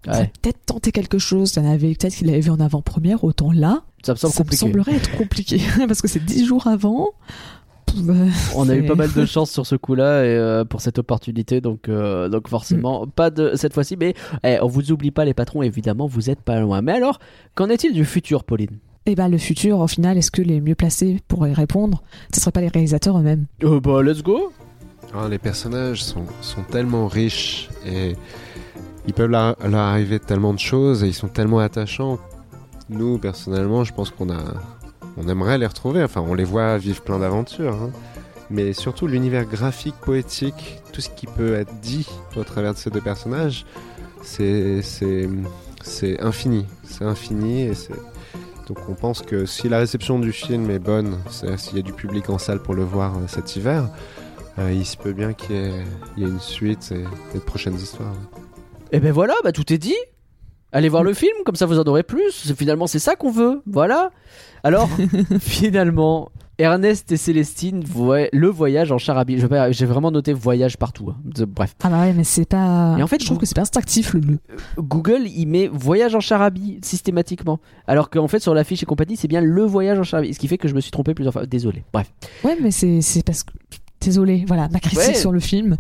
[0.05, 1.55] ça Ouais, peut-être tenter quelque chose.
[1.59, 4.95] Avait peut-être qu'il l'avait vu en avant-première, autant là, ça me semble ça me semblerait
[4.95, 7.09] être compliqué parce que c'est dix jours avant.
[7.97, 8.13] Bah,
[8.55, 11.61] On a eu pas mal de chance sur ce coup-là et euh, pour cette opportunité,
[11.61, 13.11] donc euh, donc forcément Mm.
[13.11, 14.13] pas de cette fois-ci, mais
[14.43, 16.81] eh, on vous oublie pas les patrons, évidemment, vous êtes pas loin.
[16.81, 17.19] Mais alors,
[17.55, 18.77] qu'en est-il du futur, Pauline?
[19.05, 22.39] Et bah le futur, au final, est-ce que les mieux placés pour y répondre, ce
[22.39, 24.51] serait pas les réalisateurs eux-mêmes euh, Bah let's go.
[25.13, 28.15] Ah, les personnages sont, sont tellement riches et
[29.07, 32.19] ils peuvent leur, leur arriver tellement de choses et ils sont tellement attachants.
[32.89, 34.43] Nous, personnellement, je pense qu'on a,
[35.17, 36.03] on aimerait les retrouver.
[36.03, 37.73] Enfin, on les voit vivre plein d'aventures.
[37.73, 37.91] hein.
[38.49, 42.89] Mais surtout l'univers graphique, poétique, tout ce qui peut être dit au travers de ces
[42.89, 43.65] deux personnages,
[44.21, 44.81] c'est,
[46.19, 46.65] infini.
[46.83, 47.93] C'est infini et c'est.
[48.67, 51.17] Donc on pense que si la réception du film est bonne,
[51.57, 53.89] s'il y a du public en salle pour le voir euh, cet hiver,
[54.59, 55.71] euh, il se peut bien qu'il y, ait,
[56.17, 57.01] il y ait une suite et,
[57.33, 58.13] et de prochaines histoires.
[58.91, 59.95] Et ben voilà, bah tout est dit.
[60.73, 62.53] Allez voir le film, comme ça vous en aurez plus.
[62.55, 63.61] Finalement, c'est ça qu'on veut.
[63.65, 64.11] Voilà.
[64.63, 64.89] Alors,
[65.39, 69.41] finalement, Ernest et Célestine, voient le voyage en charabie.
[69.71, 71.09] J'ai vraiment noté voyage partout.
[71.09, 71.17] hein.
[71.47, 71.75] Bref.
[71.83, 72.95] Ah bah ouais, mais c'est pas.
[72.97, 74.21] Et en fait, je trouve que c'est pas instinctif le.
[74.21, 74.39] le-
[74.77, 77.59] Google, il met voyage en charabie systématiquement.
[77.87, 80.33] Alors qu'en fait, sur l'affiche et compagnie, c'est bien le voyage en charabie.
[80.33, 81.45] Ce qui fait que je me suis trompé plusieurs fois.
[81.45, 81.83] Désolé.
[81.91, 82.11] Bref.
[82.43, 83.51] Ouais, mais c'est c'est parce que.
[83.99, 85.13] Désolé, voilà, ma critique Ouais.
[85.13, 85.77] sur le film.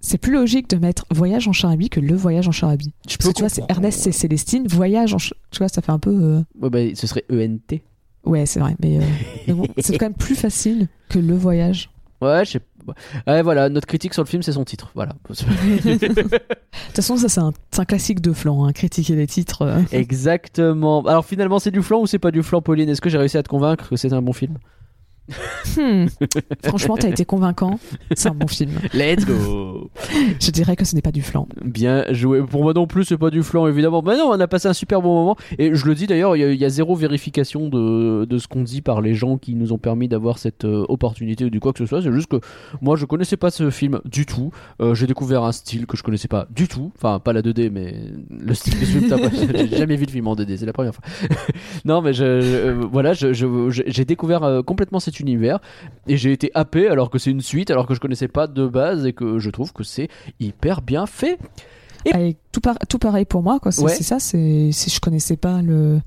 [0.00, 2.92] C'est plus logique de mettre Voyage en charabie que Le Voyage en charabie.
[3.08, 5.82] Je Parce que tu vois, c'est Ernest et Célestine, Voyage en Ch- Tu vois, ça
[5.82, 6.10] fait un peu.
[6.10, 7.80] euh, Ouais, bah, ce serait ENT.
[8.24, 9.02] Ouais, c'est vrai, mais, euh,
[9.46, 11.90] mais bon, c'est quand même plus facile que Le Voyage.
[12.20, 12.66] Ouais, je sais pas.
[13.26, 14.90] Ouais, voilà, notre critique sur le film, c'est son titre.
[14.94, 15.14] Voilà.
[15.28, 19.62] De toute façon, ça, c'est un, c'est un classique de flan, hein, critiquer les titres.
[19.62, 19.80] euh.
[19.92, 21.02] Exactement.
[21.02, 22.88] Alors finalement, c'est du flan ou c'est pas du flan, Pauline?
[22.88, 24.58] Est-ce que j'ai réussi à te convaincre que c'est un bon film?
[25.76, 26.06] Hmm.
[26.64, 27.78] Franchement, t'as été convaincant.
[28.14, 28.72] C'est un bon film.
[28.94, 29.90] Let's go
[30.40, 31.46] Je dirais que ce n'est pas du flan.
[31.64, 32.42] Bien joué.
[32.42, 34.02] Pour moi non plus, c'est pas du flan, évidemment.
[34.02, 35.36] Mais non, on a passé un super bon moment.
[35.58, 38.38] Et je le dis d'ailleurs, il y, a- il y a zéro vérification de, de
[38.38, 41.50] ce qu'on dit par les gens qui nous ont permis d'avoir cette euh, opportunité ou
[41.50, 42.02] du quoi que ce soit.
[42.02, 42.40] C'est juste que
[42.80, 44.50] moi, je connaissais pas ce film du tout.
[44.80, 46.92] Euh, j'ai découvert un style que je connaissais pas du tout.
[46.96, 47.94] Enfin, pas la 2D, mais
[48.30, 49.08] le style de ce film.
[49.08, 49.28] t'as pas-
[49.70, 51.04] J'ai jamais vu de film en 2D, c'est la première fois.
[51.84, 55.60] non, mais je, je- euh, voilà, je- je- j'ai découvert complètement cet univers
[56.06, 58.66] et j'ai été happé alors que c'est une suite, alors que je connaissais pas de
[58.66, 60.08] base et que je trouve que c'est
[60.40, 61.38] hyper bien fait.
[62.06, 63.72] Et- tout, par- tout pareil pour moi, quoi.
[63.72, 63.94] C'est Ouais.
[63.94, 66.00] ça, c'est je connaissais pas le.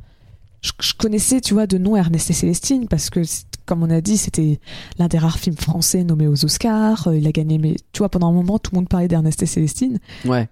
[0.62, 3.20] Je, je connaissais, tu vois, de nom Ernest et Célestine parce que,
[3.66, 4.60] comme on a dit, c'était
[4.98, 7.10] l'un des rares films français nommés aux Oscars.
[7.10, 9.44] Euh, Il a gagné, mais tu vois, pendant un moment, tout le monde parlait d'Ernest
[9.44, 10.00] et Célestine.
[10.26, 10.48] Ouais.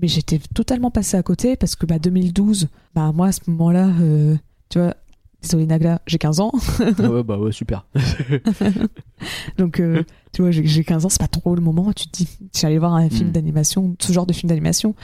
[0.00, 3.88] Mais j'étais totalement passé à côté parce que bah 2012, bah moi à ce moment-là,
[4.00, 4.34] euh,
[4.70, 4.94] tu vois,
[5.42, 6.52] désolé Nagla, j'ai 15 ans,
[6.98, 7.86] Ah ouais, bah ouais, super.
[9.58, 11.86] donc euh, tu vois, j'ai j'ai 15 ans, c'est pas trop le moment.
[11.88, 13.32] où Tu te dis, j'allais voir un film Mm.
[13.32, 14.94] d'animation, ce genre de film d'animation,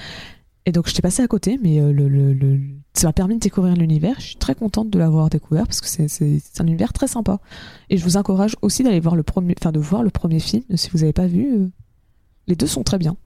[0.65, 2.61] et donc j'étais passé à côté, mais euh, le, le, le-
[2.95, 4.17] ça m'a permis de découvrir l'univers.
[4.19, 7.41] Je suis très contente de l'avoir découvert parce que c'est un univers très sympa.
[7.91, 10.63] Et je vous encourage aussi d'aller voir le premier, enfin de voir le premier film
[10.75, 11.47] si vous avez pas vu.
[11.57, 11.69] euh,
[12.49, 13.17] les deux sont très bien.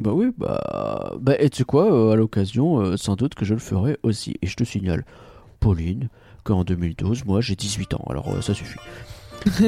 [0.00, 1.16] Bah oui, bah.
[1.20, 4.34] Bah, et tu sais quoi, à l'occasion, sans doute que je le ferai aussi.
[4.42, 5.04] Et je te signale,
[5.58, 6.08] Pauline,
[6.48, 8.78] qu'en 2012, moi j'ai 18 ans, alors euh, ça suffit.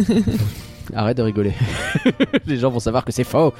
[0.95, 1.53] Arrête de rigoler.
[2.47, 3.53] Les gens vont savoir que c'est faux.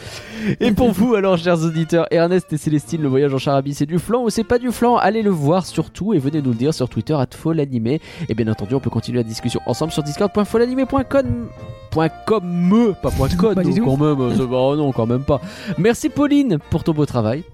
[0.59, 4.01] Et pour vous, alors, chers auditeurs, Ernest et Célestine, le voyage en charabie, c'est du
[4.01, 6.75] flan ou c'est pas du flan Allez le voir surtout et venez nous le dire
[6.75, 8.01] sur Twitter, at folanimé.
[8.29, 11.49] Et bien entendu, on peut continuer la discussion ensemble sur discord.folanimé.com.
[12.27, 13.85] .com, pas point .code, dis donc.
[13.85, 15.41] quand même, c'est- bah, non, quand même pas.
[15.79, 17.45] Merci Pauline pour ton beau travail.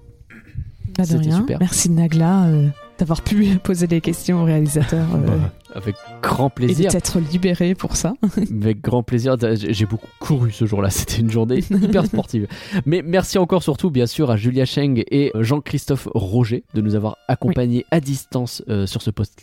[0.95, 1.37] Pas de C'était rien.
[1.37, 1.59] super.
[1.59, 2.67] Merci Nagla euh,
[2.99, 5.05] d'avoir pu poser des questions au réalisateur.
[5.15, 5.33] euh, Bah,
[5.75, 6.91] avec grand et plaisir.
[6.91, 8.13] d'être libéré pour ça.
[8.61, 9.35] Avec grand plaisir.
[9.55, 10.89] J'ai beaucoup couru ce jour-là.
[10.91, 12.47] C'était une journée hyper sportive.
[12.85, 17.17] Mais merci encore surtout, bien sûr, à Julia Cheng et Jean-Christophe Roger de nous avoir
[17.27, 19.33] accompagnés à distance euh, sur ce post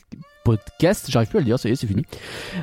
[0.44, 1.07] podcast.
[1.09, 2.02] J'arrive plus à le dire, ça y est, c'est fini.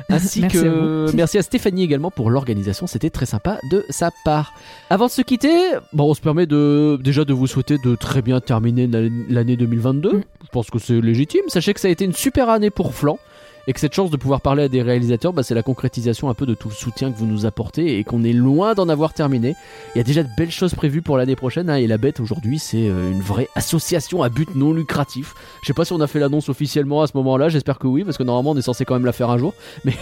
[0.08, 2.86] Ainsi Merci à que merci à Stéphanie également pour l'organisation.
[2.86, 4.52] C'était très sympa de sa part.
[4.90, 5.52] Avant de se quitter,
[5.92, 8.88] bon, on se permet de déjà de vous souhaiter de très bien terminer
[9.28, 10.22] l'année 2022.
[10.52, 11.40] Je pense que c'est légitime.
[11.48, 13.18] Sachez que ça a été une super année pour Flan
[13.66, 16.34] et que cette chance de pouvoir parler à des réalisateurs, bah, c'est la concrétisation un
[16.34, 19.12] peu de tout le soutien que vous nous apportez et qu'on est loin d'en avoir
[19.12, 19.54] terminé.
[19.94, 22.18] Il y a déjà de belles choses prévues pour l'année prochaine hein, et la bête
[22.20, 25.34] aujourd'hui c'est euh, une vraie association à but non lucratif.
[25.62, 28.04] Je sais pas si on a fait l'annonce officiellement à ce moment-là, j'espère que oui
[28.04, 29.54] parce que normalement on est censé quand même la faire un jour.
[29.84, 29.92] Mais,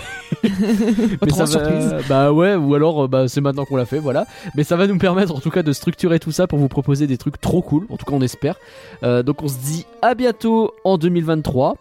[0.43, 1.95] mais ça va- surprise.
[2.09, 4.27] bah ouais ou alors euh, bah, c'est maintenant qu'on l'a fait voilà.
[4.55, 7.07] Mais ça va nous permettre en tout cas de structurer tout ça pour vous proposer
[7.07, 7.87] des trucs trop cool.
[7.91, 8.57] En tout cas on espère.
[9.03, 11.77] Euh, donc on se dit à bientôt en 2023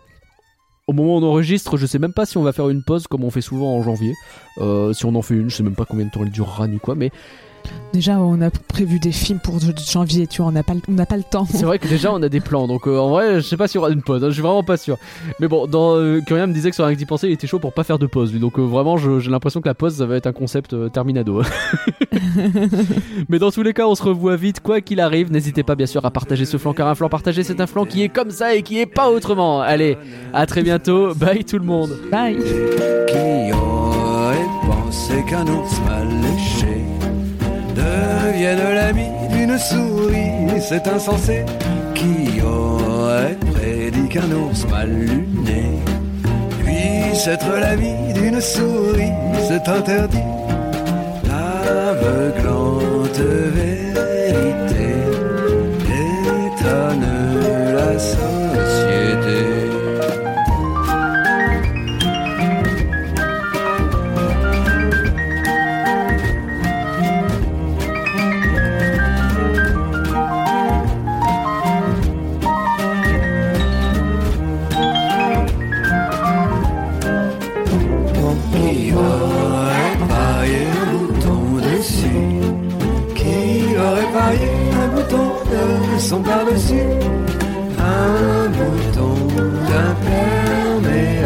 [0.90, 3.06] au moment où on enregistre, je sais même pas si on va faire une pause
[3.06, 4.16] comme on fait souvent en janvier.
[4.58, 6.68] Euh, si on en fait une, je sais même pas combien de temps elle durera
[6.68, 7.12] ni quoi, mais
[7.92, 10.92] Déjà, on a prévu des films pour janvier, tu vois, on n'a pas, le- on
[10.92, 11.46] n'a pas le temps.
[11.50, 12.68] c'est vrai que déjà on a des plans.
[12.68, 14.44] Donc euh, en vrai, je sais pas s'il y aura une pause, hein, je suis
[14.44, 14.98] vraiment pas sûr.
[15.40, 17.58] Mais bon, dans euh, me disait que sur rien que d'y penser, il était chaud
[17.58, 18.32] pour pas faire de pause.
[18.32, 18.40] lui.
[18.40, 21.42] Donc euh, vraiment, j'ai l'impression que la pause ça va être un concept euh, terminado.
[23.30, 25.32] mais dans tous les cas, on se revoit vite quoi qu'il arrive.
[25.32, 27.86] N'hésitez pas bien sûr à partager ce flanc car un flanc partagé c'est un flanc
[27.86, 29.62] qui est comme ça et qui est pas autrement.
[29.62, 29.98] Allez,
[30.32, 31.16] à très bientôt.
[31.16, 31.98] Bye tout le monde.
[32.12, 32.38] Bye.
[33.08, 36.84] Qui aurait pensé qu'un ours mal léché
[37.80, 41.46] devienne l'ami d'une souris C'est insensé.
[41.96, 45.80] Qui aurait prédit qu'un ours mal luné
[46.64, 49.14] puisse être l'ami d'une souris
[49.48, 50.30] C'est interdit.
[51.28, 53.20] L'aveuglante
[53.56, 54.90] vérité
[56.48, 57.08] étonne
[57.76, 58.39] la société.
[87.80, 89.16] un bouton
[89.88, 91.24] imperméable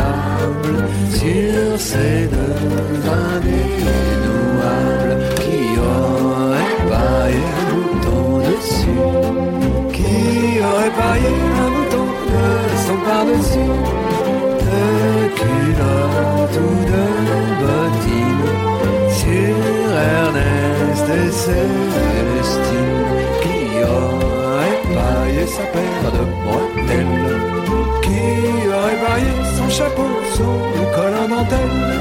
[1.09, 4.35] sur ces deux indénouables
[5.41, 9.03] qui aurait paillé un mouton dessus,
[9.91, 10.17] qui
[10.59, 12.47] aurait paillé un bouton de
[12.85, 13.73] son par-dessus,
[14.69, 14.83] de
[15.39, 17.05] culotte ou de
[17.59, 18.49] bottine
[19.19, 19.55] sur
[19.97, 21.31] Ernest et
[25.73, 27.23] père de bretelles
[28.03, 31.92] qui a réparé son chapeau sous le col en dentelle.